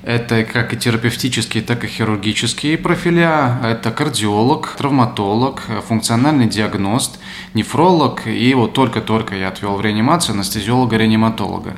Это 0.04 0.46
как 0.46 0.74
и 0.74 0.78
терапевтические, 0.78 1.62
так 1.62 1.84
и 1.84 1.88
хирургические 1.88 2.78
профиля. 2.78 3.60
Это 3.62 3.92
кардиолог, 3.92 4.76
травматолог, 4.78 5.64
функциональный 5.86 6.48
диагност, 6.48 7.20
нефролог 7.54 8.26
и 8.26 8.54
вот 8.54 8.74
только-только 8.74 9.36
я 9.36 9.50
отвел 9.50 9.76
в 9.76 9.82
реанимацию 9.82 10.36
анестезиолога-реаниматолога. 10.36 11.76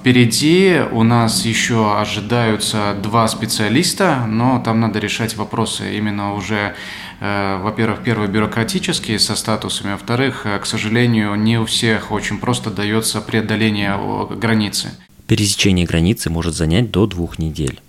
Впереди 0.00 0.80
у 0.90 1.02
нас 1.02 1.44
еще 1.44 2.00
ожидаются 2.00 2.94
два 3.02 3.28
специалиста, 3.28 4.24
но 4.26 4.62
там 4.64 4.80
надо 4.80 4.98
решать 4.98 5.36
вопросы 5.36 5.94
именно 5.94 6.32
уже 6.34 6.74
во-первых, 7.20 8.04
первое, 8.04 8.28
бюрократические 8.28 9.18
со 9.18 9.34
статусами, 9.34 9.92
во-вторых, 9.92 10.46
э, 10.46 10.58
к 10.58 10.66
сожалению, 10.66 11.34
не 11.34 11.58
у 11.58 11.64
всех 11.64 12.12
очень 12.12 12.38
просто 12.38 12.70
дается 12.70 13.20
преодоление 13.20 13.98
границы. 14.36 14.90
Пересечение 15.26 15.84
границы 15.84 16.30
может 16.30 16.54
занять 16.54 16.90
до 16.90 17.06
двух 17.06 17.38
недель, 17.38 17.80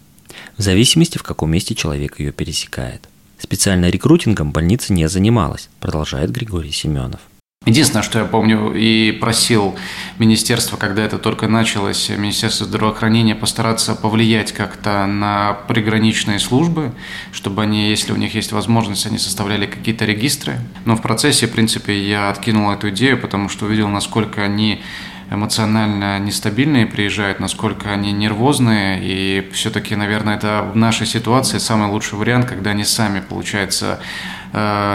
в 0.58 0.62
зависимости, 0.62 1.18
в 1.18 1.24
каком 1.24 1.52
месте 1.52 1.76
человек 1.76 2.20
ее 2.20 2.32
пересекает. 2.32 3.08
Специально 3.38 3.89
рекрутингом 3.89 4.52
больница 4.52 4.94
не 4.94 5.08
занималась, 5.08 5.70
продолжает 5.80 6.32
Григорий 6.32 6.72
Семенов. 6.72 7.22
Единственное, 7.69 8.02
что 8.02 8.17
я 8.17 8.26
помню 8.26 8.74
и 8.74 9.12
просил 9.12 9.76
министерство, 10.17 10.76
когда 10.76 11.04
это 11.04 11.19
только 11.19 11.48
началось, 11.48 12.10
Министерство 12.10 12.65
здравоохранения 12.65 13.36
постараться 13.36 13.93
повлиять 13.93 14.54
как-то 14.54 15.06
на 15.06 15.54
приграничные 15.67 16.39
службы, 16.39 16.93
чтобы 17.32 17.62
они, 17.62 17.91
если 17.91 18.12
у 18.12 18.15
них 18.15 18.34
есть 18.34 18.54
возможность, 18.54 19.06
они 19.06 19.19
составляли 19.19 19.67
какие-то 19.67 20.06
регистры. 20.06 20.58
Но 20.86 20.95
в 20.95 21.04
процессе, 21.04 21.45
в 21.45 21.52
принципе, 21.52 21.95
я 22.10 22.32
откинул 22.32 22.72
эту 22.72 22.89
идею, 22.89 23.19
потому 23.19 23.50
что 23.50 23.65
увидел, 23.65 23.88
насколько 23.88 24.43
они 24.43 24.82
эмоционально 25.30 26.17
нестабильные 26.17 26.88
приезжают, 26.88 27.39
насколько 27.39 27.91
они 27.91 28.12
нервозные, 28.12 29.00
и 29.04 29.48
все-таки, 29.54 29.95
наверное, 29.95 30.38
это 30.38 30.67
в 30.74 30.76
нашей 30.76 31.06
ситуации 31.06 31.60
самый 31.60 31.88
лучший 31.89 32.17
вариант, 32.17 32.48
когда 32.48 32.72
они 32.72 32.84
сами, 32.84 33.19
получается, 33.19 34.00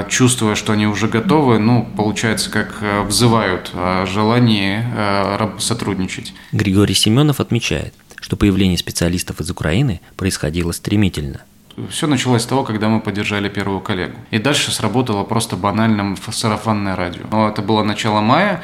чувствуя, 0.08 0.54
что 0.54 0.72
они 0.72 0.86
уже 0.86 1.08
готовы, 1.08 1.58
ну, 1.58 1.88
получается, 1.96 2.50
как 2.50 2.76
э, 2.80 3.02
взывают 3.02 3.70
о 3.74 4.06
желании 4.06 4.82
э, 4.84 5.50
сотрудничать. 5.58 6.34
Григорий 6.52 6.94
Семенов 6.94 7.40
отмечает, 7.40 7.94
что 8.20 8.36
появление 8.36 8.78
специалистов 8.78 9.40
из 9.40 9.50
Украины 9.50 10.00
происходило 10.16 10.72
стремительно– 10.72 11.42
все 11.90 12.06
началось 12.06 12.42
с 12.42 12.46
того, 12.46 12.64
когда 12.64 12.88
мы 12.88 13.00
поддержали 13.00 13.48
первую 13.48 13.80
коллегу. 13.80 14.16
И 14.30 14.38
дальше 14.38 14.70
сработало 14.70 15.24
просто 15.24 15.56
банальным 15.56 16.16
сарафанное 16.16 16.96
радио. 16.96 17.22
Но 17.30 17.48
это 17.48 17.62
было 17.62 17.82
начало 17.82 18.20
мая, 18.20 18.62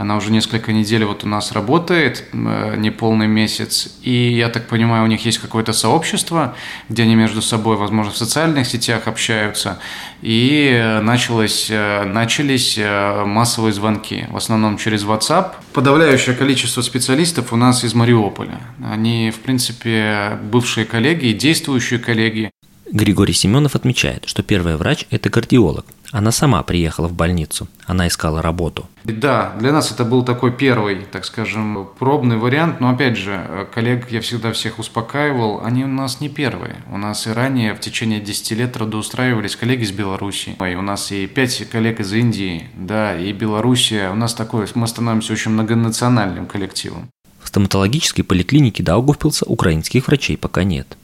она 0.00 0.16
уже 0.16 0.32
несколько 0.32 0.72
недель 0.72 1.04
вот 1.04 1.24
у 1.24 1.28
нас 1.28 1.52
работает, 1.52 2.24
э, 2.32 2.76
не 2.78 2.90
полный 2.90 3.26
месяц. 3.26 3.98
И 4.00 4.32
я 4.32 4.48
так 4.48 4.66
понимаю, 4.66 5.04
у 5.04 5.06
них 5.06 5.26
есть 5.26 5.36
какое-то 5.36 5.74
сообщество, 5.74 6.54
где 6.88 7.02
они 7.02 7.14
между 7.16 7.42
собой, 7.42 7.76
возможно, 7.76 8.10
в 8.10 8.16
социальных 8.16 8.66
сетях 8.66 9.08
общаются. 9.08 9.78
И 10.22 11.00
началось, 11.02 11.68
э, 11.70 12.04
начались 12.04 12.78
э, 12.78 13.24
массовые 13.26 13.74
звонки, 13.74 14.24
в 14.30 14.38
основном 14.38 14.78
через 14.78 15.04
WhatsApp. 15.04 15.52
Подавляющее 15.74 16.34
количество 16.34 16.80
специалистов 16.80 17.52
у 17.52 17.56
нас 17.56 17.84
из 17.84 17.92
Мариуполя. 17.92 18.58
Они, 18.82 19.30
в 19.30 19.40
принципе, 19.40 20.38
бывшие 20.50 20.86
коллеги, 20.86 21.32
действующие 21.32 21.98
коллеги. 21.98 22.49
Григорий 22.92 23.32
Семенов 23.32 23.76
отмечает, 23.76 24.24
что 24.26 24.42
первый 24.42 24.76
врач– 24.76 25.06
это 25.10 25.30
кардиолог. 25.30 25.86
Она 26.10 26.32
сама 26.32 26.60
приехала 26.64 27.06
в 27.06 27.12
больницу, 27.12 27.68
она 27.86 28.08
искала 28.08 28.42
работу. 28.42 28.88
Да, 29.04 29.54
для 29.60 29.70
нас 29.72 29.92
это 29.92 30.04
был 30.04 30.24
такой 30.24 30.50
первый, 30.50 31.02
так 31.12 31.24
скажем, 31.24 31.88
пробный 32.00 32.36
вариант, 32.36 32.80
но 32.80 32.90
опять 32.90 33.16
же, 33.16 33.68
коллег 33.72 34.10
я 34.10 34.20
всегда 34.20 34.52
всех 34.52 34.80
успокаивал, 34.80 35.62
они 35.64 35.84
у 35.84 35.88
нас 35.88 36.20
не 36.20 36.28
первые. 36.28 36.76
У 36.90 36.98
нас 36.98 37.28
и 37.28 37.30
ранее 37.30 37.74
в 37.74 37.80
течение 37.80 38.20
10 38.20 38.50
лет 38.52 38.72
трудоустраивались 38.72 39.54
коллеги 39.54 39.84
из 39.84 39.92
Беларуси, 39.92 40.56
и 40.60 40.74
у 40.74 40.82
нас 40.82 41.12
и 41.12 41.28
5 41.28 41.70
коллег 41.70 42.00
из 42.00 42.12
Индии, 42.12 42.68
да, 42.74 43.16
и 43.16 43.32
Белоруссия. 43.32 44.10
У 44.10 44.16
нас 44.16 44.34
такой, 44.34 44.66
мы 44.74 44.88
становимся 44.88 45.32
очень 45.32 45.52
многонациональным 45.52 46.46
коллективом. 46.46 47.08
В 47.40 47.46
стоматологической 47.48 48.24
поликлинике 48.24 48.82
Даугавпилса 48.82 49.46
украинских 49.46 50.08
врачей 50.08 50.36
пока 50.36 50.64
нет. 50.64 50.96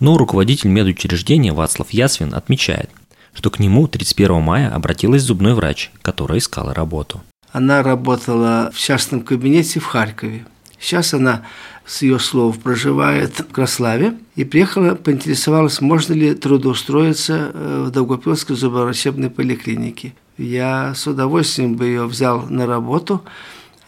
Но 0.00 0.16
руководитель 0.16 0.70
медучреждения 0.70 1.52
Вацлав 1.52 1.90
Ясвин 1.90 2.34
отмечает, 2.34 2.90
что 3.34 3.50
к 3.50 3.58
нему 3.58 3.86
31 3.86 4.40
мая 4.40 4.74
обратилась 4.74 5.22
зубной 5.22 5.54
врач, 5.54 5.90
которая 6.02 6.38
искала 6.38 6.74
работу. 6.74 7.20
Она 7.52 7.82
работала 7.82 8.70
в 8.74 8.78
частном 8.78 9.20
кабинете 9.20 9.78
в 9.78 9.84
Харькове. 9.84 10.46
Сейчас 10.78 11.12
она, 11.12 11.42
с 11.84 12.00
ее 12.00 12.18
слов, 12.18 12.58
проживает 12.58 13.40
в 13.40 13.52
Краславе 13.52 14.14
и 14.34 14.44
приехала, 14.44 14.94
поинтересовалась, 14.94 15.82
можно 15.82 16.14
ли 16.14 16.34
трудоустроиться 16.34 17.50
э, 17.52 17.84
в 17.86 17.90
Долгопилской 17.90 18.56
зубоврачебной 18.56 19.28
поликлинике. 19.28 20.14
Я 20.38 20.94
с 20.94 21.06
удовольствием 21.06 21.74
бы 21.74 21.84
ее 21.84 22.06
взял 22.06 22.46
на 22.48 22.66
работу, 22.66 23.22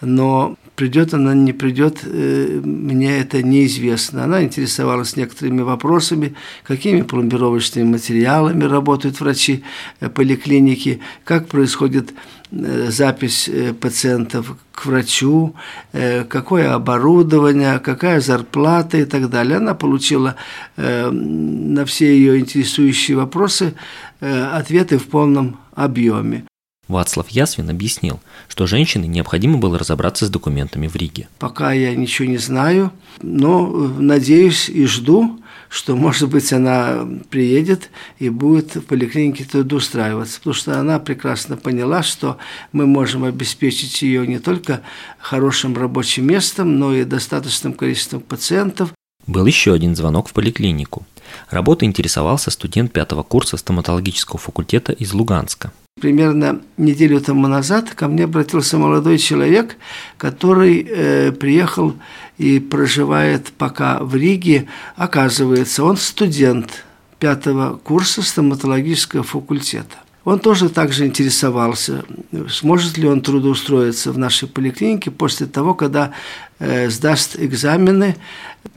но 0.03 0.57
придет 0.75 1.15
она, 1.15 1.35
не 1.35 1.53
придет, 1.53 2.01
э, 2.05 2.61
мне 2.63 3.19
это 3.19 3.43
неизвестно. 3.43 4.25
Она 4.25 4.43
интересовалась 4.43 5.17
некоторыми 5.17 5.63
вопросами, 5.63 6.35
какими 6.65 7.03
пломбировочными 7.03 7.87
материалами 7.87 8.65
работают 8.65 9.21
врачи 9.21 9.63
э, 10.01 10.09
поликлиники, 10.09 11.01
как 11.25 11.49
происходит 11.49 12.13
Э, 12.53 12.91
запись 12.91 13.49
э, 13.49 13.73
пациентов 13.73 14.57
к 14.73 14.85
врачу, 14.85 15.55
э, 15.93 16.25
какое 16.25 16.75
оборудование, 16.75 17.79
какая 17.79 18.21
зарплата 18.21 18.99
и 18.99 19.05
так 19.05 19.31
далее. 19.31 19.57
Она 19.57 19.75
получила 19.75 20.37
на 20.77 21.85
все 21.85 22.07
ее 22.07 22.39
интересующие 22.39 23.17
вопросы 23.17 23.75
ответы 24.21 24.99
в 24.99 25.07
полном 25.07 25.57
объеме. 25.75 26.45
Вацлав 26.93 27.29
Ясвин 27.31 27.71
объяснил, 27.71 28.21
что 28.49 28.67
женщине 28.67 29.09
необходимо 29.09 29.59
было 29.59 29.79
разобраться 29.79 30.27
с 30.27 30.31
документами 30.31 30.87
в 30.87 30.95
Риге. 30.95 31.29
Пока 31.39 31.73
я 31.73 31.95
ничего 31.97 32.29
не 32.29 32.39
знаю, 32.39 32.93
но 33.21 33.67
надеюсь 33.67 34.69
и 34.69 34.87
жду, 34.87 35.41
что, 35.73 35.97
может 35.97 36.29
быть, 36.29 36.53
она 36.53 37.09
приедет 37.31 37.91
и 38.19 38.29
будет 38.29 38.75
в 38.75 38.83
поликлинике 38.83 39.45
трудоустраиваться, 39.45 40.39
потому 40.39 40.55
что 40.55 40.79
она 40.79 40.99
прекрасно 40.99 41.57
поняла, 41.57 42.03
что 42.03 42.37
мы 42.73 42.87
можем 42.87 43.25
обеспечить 43.25 44.03
ее 44.03 44.27
не 44.27 44.39
только 44.39 44.83
хорошим 45.19 45.75
рабочим 45.75 46.27
местом, 46.27 46.79
но 46.79 46.95
и 46.95 47.05
достаточным 47.05 47.73
количеством 47.73 48.21
пациентов. 48.21 48.93
Был 49.27 49.47
еще 49.47 49.73
один 49.73 49.97
звонок 49.97 50.29
в 50.29 50.35
поликлинику. 50.35 51.07
Работой 51.49 51.89
интересовался 51.89 52.51
студент 52.51 52.93
пятого 52.93 53.23
курса 53.23 53.57
стоматологического 53.57 54.39
факультета 54.39 54.93
из 54.93 55.15
Луганска. 55.15 55.73
Примерно 56.01 56.63
неделю 56.79 57.21
тому 57.21 57.47
назад 57.49 57.91
ко 57.95 58.09
мне 58.09 58.25
обратился 58.25 58.79
молодой 58.79 59.19
человек, 59.19 59.77
который 60.17 60.85
э, 60.89 61.33
приехал 61.33 61.95
и 62.39 62.59
проживает 62.59 63.53
пока 63.59 63.99
в 64.01 64.17
Риге. 64.17 64.69
Оказывается, 64.97 65.85
он 65.85 65.97
студент 65.97 66.85
пятого 67.19 67.77
курса 67.77 68.23
стоматологического 68.23 69.23
факультета. 69.23 69.97
Он 70.25 70.41
тоже 70.41 70.71
также 70.71 71.07
интересовался, 71.07 72.05
сможет 72.49 72.97
ли 72.97 73.07
он 73.07 73.21
трудоустроиться 73.21 74.13
в 74.13 74.19
нашей 74.19 74.49
поликлинике 74.49 75.11
после 75.11 75.47
того, 75.47 75.75
когда 75.75 76.13
э, 76.59 76.89
сдаст 76.89 77.39
экзамены 77.39 78.17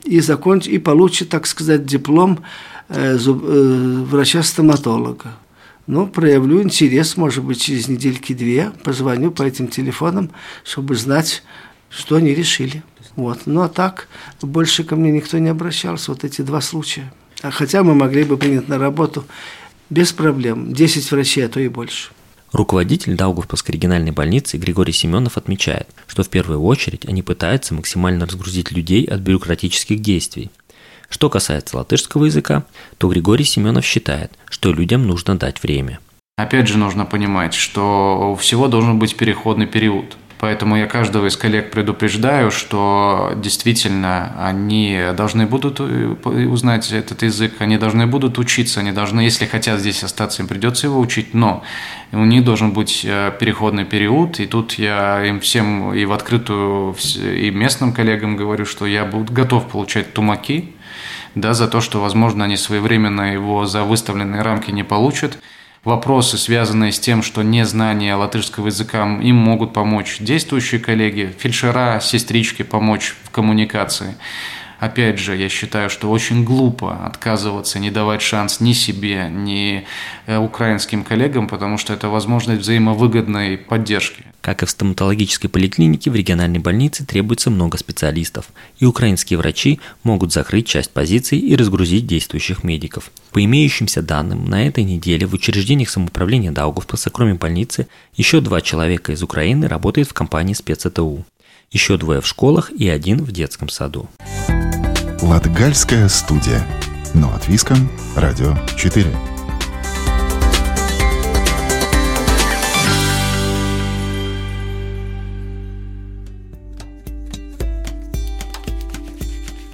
и, 0.04 0.20
закончит, 0.20 0.72
и 0.72 0.78
получит, 0.78 1.30
так 1.30 1.46
сказать, 1.46 1.86
диплом 1.86 2.40
э, 2.88 3.16
зуб, 3.16 3.42
э, 3.42 4.04
врача-стоматолога. 4.04 5.34
Ну, 5.86 6.08
проявлю 6.08 6.62
интерес, 6.62 7.16
может 7.16 7.44
быть, 7.44 7.62
через 7.62 7.86
недельки-две, 7.86 8.72
позвоню 8.82 9.30
по 9.30 9.42
этим 9.44 9.68
телефонам, 9.68 10.30
чтобы 10.64 10.96
знать, 10.96 11.44
что 11.90 12.16
они 12.16 12.34
решили. 12.34 12.82
Вот. 13.14 13.42
Ну, 13.46 13.62
а 13.62 13.68
так, 13.68 14.08
больше 14.42 14.82
ко 14.82 14.96
мне 14.96 15.12
никто 15.12 15.38
не 15.38 15.48
обращался, 15.48 16.10
вот 16.10 16.24
эти 16.24 16.42
два 16.42 16.60
случая. 16.60 17.12
А 17.42 17.50
хотя 17.50 17.84
мы 17.84 17.94
могли 17.94 18.24
бы 18.24 18.36
принять 18.36 18.68
на 18.68 18.78
работу 18.78 19.24
без 19.88 20.12
проблем, 20.12 20.72
10 20.72 21.10
врачей, 21.12 21.46
а 21.46 21.48
то 21.48 21.60
и 21.60 21.68
больше. 21.68 22.10
Руководитель 22.52 23.14
Даугавпилской 23.14 23.74
региональной 23.74 24.10
больницы 24.10 24.56
Григорий 24.56 24.92
Семенов 24.92 25.36
отмечает, 25.36 25.88
что 26.06 26.22
в 26.24 26.28
первую 26.28 26.62
очередь 26.62 27.04
они 27.06 27.22
пытаются 27.22 27.74
максимально 27.74 28.26
разгрузить 28.26 28.72
людей 28.72 29.04
от 29.04 29.20
бюрократических 29.20 30.00
действий– 30.00 30.50
что 31.08 31.30
касается 31.30 31.76
латышского 31.76 32.26
языка, 32.26 32.64
то 32.98 33.08
Григорий 33.08 33.44
Семенов 33.44 33.84
считает, 33.84 34.32
что 34.48 34.72
людям 34.72 35.06
нужно 35.06 35.36
дать 35.36 35.62
время. 35.62 35.98
Опять 36.36 36.68
же 36.68 36.76
нужно 36.76 37.06
понимать, 37.06 37.54
что 37.54 38.32
у 38.32 38.36
всего 38.36 38.68
должен 38.68 38.98
быть 38.98 39.16
переходный 39.16 39.66
период. 39.66 40.16
Поэтому 40.38 40.76
я 40.76 40.86
каждого 40.86 41.26
из 41.26 41.36
коллег 41.36 41.70
предупреждаю, 41.70 42.50
что 42.50 43.32
действительно 43.36 44.34
они 44.38 45.00
должны 45.16 45.46
будут 45.46 45.80
э, 45.80 46.14
узнать 46.46 46.92
этот 46.92 47.22
язык, 47.22 47.54
они 47.60 47.78
должны 47.78 48.06
будут 48.06 48.38
учиться, 48.38 48.80
они 48.80 48.92
должны, 48.92 49.20
если 49.22 49.46
хотят 49.46 49.80
здесь 49.80 50.02
остаться, 50.02 50.42
им 50.42 50.48
придется 50.48 50.88
его 50.88 51.00
учить, 51.00 51.32
но 51.32 51.62
у 52.12 52.24
них 52.24 52.44
должен 52.44 52.72
быть 52.72 53.02
э, 53.04 53.32
переходный 53.40 53.86
период, 53.86 54.38
и 54.38 54.46
тут 54.46 54.74
я 54.74 55.24
им 55.24 55.40
всем 55.40 55.94
и 55.94 56.04
в 56.04 56.12
открытую, 56.12 56.94
и 57.16 57.50
местным 57.50 57.94
коллегам 57.94 58.36
говорю, 58.36 58.66
что 58.66 58.84
я 58.84 59.06
буду 59.06 59.32
готов 59.32 59.66
получать 59.68 60.12
тумаки, 60.12 60.74
да, 61.36 61.52
за 61.52 61.68
то, 61.68 61.80
что, 61.80 62.00
возможно, 62.00 62.46
они 62.46 62.56
своевременно 62.56 63.32
его 63.32 63.66
за 63.66 63.84
выставленные 63.84 64.40
рамки 64.40 64.70
не 64.70 64.82
получат. 64.82 65.38
Вопросы, 65.84 66.38
связанные 66.38 66.92
с 66.92 66.98
тем, 66.98 67.22
что 67.22 67.42
незнание 67.42 68.14
латышского 68.14 68.66
языка, 68.66 69.04
им 69.22 69.36
могут 69.36 69.74
помочь 69.74 70.16
действующие 70.18 70.80
коллеги, 70.80 71.32
фельдшера, 71.38 72.00
сестрички 72.00 72.62
помочь 72.62 73.14
в 73.22 73.30
коммуникации. 73.30 74.16
Опять 74.78 75.18
же, 75.18 75.34
я 75.34 75.48
считаю, 75.48 75.88
что 75.88 76.10
очень 76.10 76.44
глупо 76.44 77.06
отказываться, 77.06 77.78
не 77.78 77.90
давать 77.90 78.20
шанс 78.20 78.60
ни 78.60 78.72
себе, 78.74 79.28
ни 79.30 79.86
э, 80.26 80.36
украинским 80.36 81.02
коллегам, 81.02 81.48
потому 81.48 81.78
что 81.78 81.94
это 81.94 82.08
возможность 82.08 82.60
взаимовыгодной 82.60 83.56
поддержки. 83.56 84.24
Как 84.42 84.62
и 84.62 84.66
в 84.66 84.70
стоматологической 84.70 85.48
поликлинике, 85.50 86.10
в 86.10 86.14
региональной 86.14 86.58
больнице 86.58 87.04
требуется 87.04 87.50
много 87.50 87.78
специалистов, 87.78 88.46
и 88.78 88.84
украинские 88.84 89.38
врачи 89.38 89.80
могут 90.04 90.32
закрыть 90.32 90.68
часть 90.68 90.90
позиций 90.90 91.38
и 91.38 91.56
разгрузить 91.56 92.06
действующих 92.06 92.62
медиков. 92.62 93.10
По 93.32 93.42
имеющимся 93.42 94.02
данным, 94.02 94.44
на 94.44 94.66
этой 94.66 94.84
неделе 94.84 95.26
в 95.26 95.34
учреждениях 95.34 95.88
самоуправления 95.88 96.52
Даугавпилса, 96.52 97.10
кроме 97.10 97.34
больницы, 97.34 97.88
еще 98.14 98.40
два 98.40 98.60
человека 98.60 99.12
из 99.12 99.22
Украины 99.22 99.68
работают 99.68 100.08
в 100.08 100.12
компании 100.12 100.54
спецэту. 100.54 101.24
Еще 101.70 101.96
двое 101.96 102.20
в 102.20 102.26
школах 102.26 102.70
и 102.70 102.88
один 102.88 103.24
в 103.24 103.32
детском 103.32 103.68
саду. 103.68 104.08
Латгальская 105.20 106.08
студия. 106.08 106.64
Но 107.12 107.32
от 107.34 107.48
Виском. 107.48 107.90
Радио 108.14 108.56
4. 108.76 109.06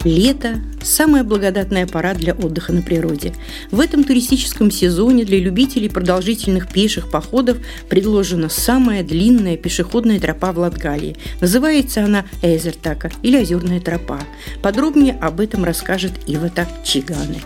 Лето– 0.05 0.61
самая 0.85 1.25
благодатная 1.25 1.87
пора 1.87 2.15
для 2.15 2.35
отдыха 2.35 2.73
на 2.73 2.83
природе. 2.83 3.35
В 3.71 3.81
этом 3.81 4.05
туристическом 4.05 4.71
сезоне 4.71 5.25
для 5.25 5.39
любителей 5.39 5.89
продолжительных 5.89 6.69
пеших 6.73 7.11
походов 7.11 7.59
предложена 7.89 8.49
самая 8.49 9.03
длинная 9.03 9.57
пешеходная 9.57 10.21
тропа 10.21 10.53
в 10.53 10.59
Латгалии. 10.59 11.17
Называется 11.41 12.05
она 12.05 12.25
Эзертака 12.43 13.11
или 13.23 13.37
Озерная 13.37 13.81
тропа. 13.81 14.21
Подробнее 14.63 15.19
об 15.21 15.41
этом 15.41 15.65
расскажет 15.65 16.13
Ивата 16.27 16.69
Чиганы. 16.85 17.41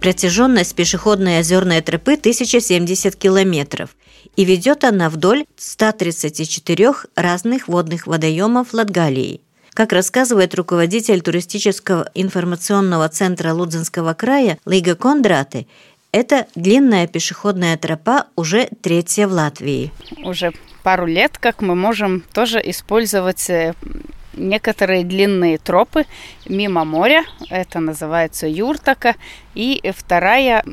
Протяженность 0.00 0.74
пешеходной 0.76 1.40
озерной 1.40 1.80
тропы 1.80 2.12
1070 2.12 3.16
километров, 3.16 3.96
и 4.36 4.44
ведет 4.44 4.84
она 4.84 5.10
вдоль 5.10 5.44
134 5.56 6.92
разных 7.16 7.66
водных 7.66 8.06
водоемов 8.06 8.72
Латгалии– 8.72 9.40
как 9.78 9.92
рассказывает 9.92 10.56
руководитель 10.56 11.20
туристического 11.20 12.10
информационного 12.14 13.08
центра 13.08 13.54
Лудзинского 13.54 14.12
края 14.12 14.58
Лига 14.66 14.96
Кондраты, 14.96 15.68
это 16.10 16.48
длинная 16.56 17.06
пешеходная 17.06 17.76
тропа 17.76 18.26
уже 18.34 18.70
третья 18.82 19.28
в 19.28 19.32
Латвии. 19.32 19.92
Уже 20.24 20.52
пару 20.82 21.06
лет, 21.06 21.38
как 21.38 21.62
мы 21.62 21.76
можем 21.76 22.24
тоже 22.32 22.60
использовать 22.64 23.48
э, 23.50 23.74
некоторые 24.32 25.04
длинные 25.04 25.58
тропы 25.58 26.06
мимо 26.48 26.84
моря. 26.84 27.22
Это 27.48 27.78
называется 27.78 28.48
юртака. 28.48 29.14
И 29.54 29.80
вторая 29.96 30.64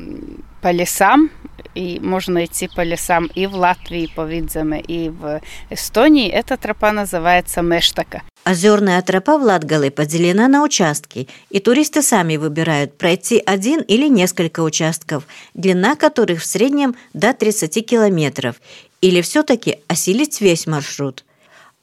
по 0.62 0.72
лесам 0.72 1.30
и 1.76 2.00
можно 2.00 2.44
идти 2.44 2.68
по 2.74 2.80
лесам 2.80 3.26
и 3.36 3.46
в 3.46 3.54
Латвии, 3.54 4.10
по 4.16 4.22
Видземе, 4.22 4.80
и 4.80 5.10
в 5.10 5.40
Эстонии. 5.70 6.28
Эта 6.28 6.56
тропа 6.56 6.90
называется 6.90 7.62
Мештака. 7.62 8.22
Озерная 8.48 9.02
тропа 9.02 9.38
в 9.38 9.42
Латгале 9.42 9.90
поделена 9.90 10.46
на 10.46 10.62
участки, 10.62 11.26
и 11.50 11.58
туристы 11.58 12.00
сами 12.00 12.36
выбирают 12.36 12.96
пройти 12.96 13.42
один 13.44 13.80
или 13.80 14.06
несколько 14.06 14.60
участков, 14.60 15.26
длина 15.54 15.96
которых 15.96 16.42
в 16.42 16.46
среднем 16.46 16.94
до 17.12 17.34
30 17.34 17.84
километров, 17.84 18.54
или 19.00 19.20
все-таки 19.20 19.80
осилить 19.88 20.40
весь 20.40 20.68
маршрут. 20.68 21.24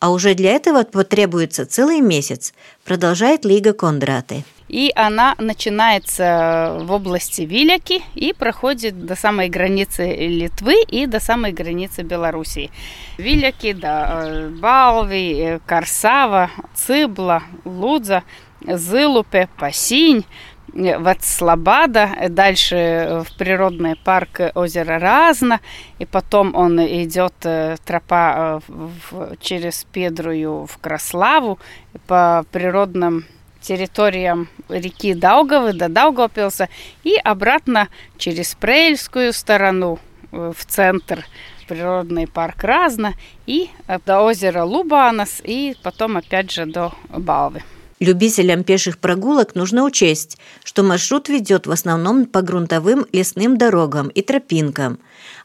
А 0.03 0.09
уже 0.09 0.33
для 0.33 0.51
этого 0.51 0.83
потребуется 0.83 1.65
целый 1.65 2.01
месяц, 2.01 2.53
продолжает 2.83 3.45
Лига 3.45 3.71
Кондраты. 3.71 4.43
И 4.67 4.91
она 4.97 5.33
начинается 5.37 6.77
в 6.81 6.91
области 6.91 7.43
Виляки 7.43 8.01
и 8.13 8.33
проходит 8.33 9.05
до 9.05 9.15
самой 9.15 9.47
границы 9.47 10.13
Литвы 10.13 10.83
и 10.89 11.05
до 11.05 11.21
самой 11.21 11.53
границы 11.53 12.01
Белоруссии. 12.01 12.69
Виляки, 13.17 13.71
да, 13.71 14.23
э, 14.25 14.49
Балви, 14.49 15.61
Карсава, 15.65 16.51
Цибла, 16.75 17.43
Лудза, 17.63 18.23
Зылупе, 18.67 19.47
Пасинь, 19.57 20.25
Вацлабада, 20.73 22.09
дальше 22.29 23.23
в 23.25 23.38
природный 23.38 23.95
парк 23.95 24.41
озера 24.55 24.97
Разно, 24.97 25.59
и 25.99 26.05
потом 26.05 26.55
он 26.55 26.79
идет 26.79 27.33
э, 27.43 27.77
тропа 27.86 28.62
э, 28.67 28.71
в, 29.12 29.38
через 29.39 29.86
Педрую 29.91 30.65
в 30.65 30.77
Краславу 30.79 31.59
по 32.07 32.43
природным 32.51 33.25
территориям 33.62 34.49
реки 34.67 35.13
Даугавы 35.13 35.73
до 35.73 35.89
Даугавпилса 35.89 36.69
и 37.03 37.15
обратно 37.23 37.88
через 38.17 38.55
Прейльскую 38.55 39.31
сторону 39.31 39.99
э, 40.31 40.53
в 40.57 40.65
центр 40.65 41.23
природный 41.67 42.27
парк 42.27 42.63
Разно 42.63 43.13
и 43.45 43.69
до 44.05 44.21
озера 44.21 44.63
Лубанас 44.63 45.39
и 45.43 45.75
потом 45.83 46.17
опять 46.17 46.51
же 46.51 46.65
до 46.65 46.93
Балвы. 47.09 47.62
Любителям 48.03 48.65
пеших 48.65 48.97
прогулок 48.97 49.55
нужно 49.55 49.85
учесть, 49.85 50.37
что 50.65 50.83
маршрут 50.83 51.29
ведет 51.29 51.67
в 51.67 51.71
основном 51.71 52.25
по 52.25 52.41
грунтовым 52.41 53.05
лесным 53.13 53.57
дорогам 53.57 54.09
и 54.09 54.21
тропинкам. 54.21 54.99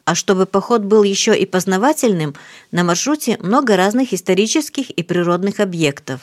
А 0.04 0.16
чтобы 0.16 0.44
поход 0.44 0.82
был 0.82 1.04
еще 1.04 1.38
и 1.38 1.46
познавательным, 1.46 2.34
на 2.72 2.82
маршруте 2.82 3.38
много 3.40 3.76
разных 3.76 4.12
исторических 4.12 4.90
и 4.90 5.04
природных 5.04 5.60
объектов. 5.60 6.20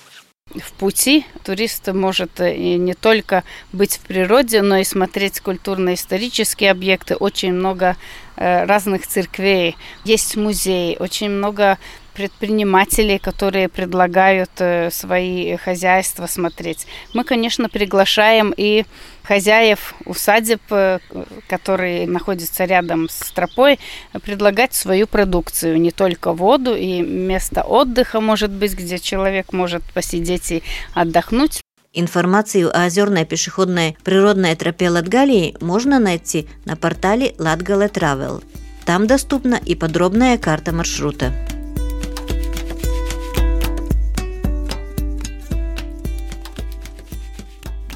В 0.54 0.74
пути 0.74 1.26
турист 1.46 1.88
может 1.88 2.42
э, 2.42 2.54
не 2.76 2.96
только 2.96 3.46
быть 3.72 3.96
в 3.96 4.02
природе, 4.02 4.62
но 4.62 4.76
и 4.76 4.84
смотреть 4.84 5.40
культурно-исторические 5.40 6.72
объекты. 6.72 7.16
Очень 7.16 7.54
много 7.54 7.96
э, 8.36 8.66
разных 8.66 9.08
церквей, 9.08 9.78
есть 10.04 10.36
музей, 10.36 10.98
очень 11.00 11.30
много 11.30 11.78
предпринимателей, 12.16 13.20
которые 13.20 13.70
предлагают 13.70 14.50
э, 14.60 14.90
свои 14.92 15.58
хозяйства 15.58 16.28
смотреть. 16.28 16.88
Мы, 17.14 17.24
конечно, 17.24 17.70
приглашаем 17.70 18.54
и 18.56 18.86
хозяев 19.24 19.94
усадеб, 20.06 20.62
э, 20.72 21.00
которые 21.48 22.08
находятся 22.08 22.66
рядом 22.66 23.10
с 23.10 23.32
тропой, 23.32 23.80
предлагать 24.24 24.74
свою 24.74 25.08
продукцию, 25.08 25.80
не 25.80 25.92
только 25.92 26.34
воду 26.34 26.76
и 26.76 27.02
место 27.02 27.64
отдыха, 27.64 28.22
может 28.22 28.52
быть, 28.52 28.74
где 28.74 28.98
человек 28.98 29.54
может 29.54 29.84
посидеть 29.94 30.52
и 30.52 30.64
отдохнуть. 30.94 31.62
Информацию 31.94 32.76
о 32.76 32.86
озерной 32.86 33.26
пешеходной 33.26 33.98
природной 34.04 34.56
тропе 34.56 34.90
Латгалии 34.90 35.56
можно 35.62 36.00
найти 36.00 36.48
на 36.66 36.76
портале 36.76 37.34
Latgale 37.38 37.92
Travel. 37.92 38.44
Там 38.86 39.08
доступна 39.08 39.56
и 39.56 39.76
подробная 39.76 40.38
карта 40.38 40.72
маршрута. 40.72 41.34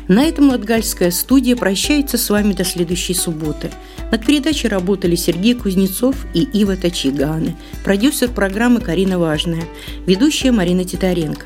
На 0.10 0.24
этом 0.24 0.50
Латгальская 0.50 1.12
студия 1.12 1.56
прощается 1.56 2.18
с 2.18 2.32
вами 2.32 2.54
до 2.54 2.64
следующей 2.66 3.14
субботы. 3.14 3.70
Над 4.12 4.26
передачей 4.26 4.68
работали 4.68 5.16
Сергей 5.16 5.54
Кузнецов 5.54 6.16
и 6.34 6.42
Ива 6.42 6.76
Тачиганы, 6.76 7.56
продюсер 7.84 8.32
программы 8.32 8.82
Карина 8.82 9.20
Важная, 9.20 9.66
ведущая 10.08 10.52
Марина 10.52 10.84
Титаренко. 10.84 11.46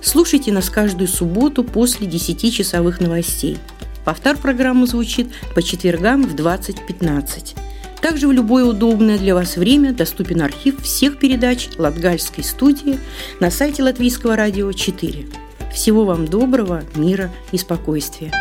Слушайте 0.00 0.52
нас 0.52 0.70
каждую 0.70 1.08
субботу 1.08 1.64
после 1.64 2.06
10-часовых 2.06 3.02
новостей. 3.02 3.58
Повтор 4.04 4.36
программы 4.36 4.86
звучит 4.86 5.26
по 5.56 5.60
четвергам 5.60 6.22
в 6.22 6.36
20.15. 6.36 7.56
Также 8.00 8.28
в 8.28 8.32
любое 8.32 8.64
удобное 8.64 9.18
для 9.18 9.34
вас 9.34 9.56
время 9.56 9.92
доступен 9.92 10.42
архив 10.42 10.80
всех 10.82 11.18
передач 11.18 11.68
Латгальской 11.78 12.44
студии 12.44 13.00
на 13.40 13.50
сайте 13.50 13.82
Латвийского 13.82 14.36
радио 14.36 14.70
4. 14.70 15.43
Всего 15.74 16.04
вам 16.04 16.26
доброго, 16.26 16.84
мира 16.94 17.30
и 17.50 17.58
спокойствия. 17.58 18.32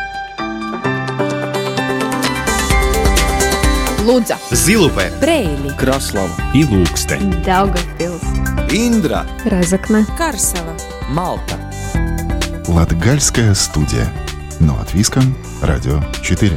Лудза, 4.05 4.37
Зилупе, 4.51 5.11
Брейли, 5.19 5.75
Краслава. 5.77 6.29
И 6.53 6.63
Лукстен, 6.63 7.31
Daugavpils, 7.43 8.71
Индра, 8.71 9.25
Разокна, 9.45 10.05
Карсела, 10.17 10.77
Малта. 11.09 11.57
Латгальская 12.67 13.55
студия. 13.55 14.07
Но 14.59 14.79
от 14.79 14.93
Виска, 14.93 15.21
Радио 15.61 16.01
4. 16.21 16.51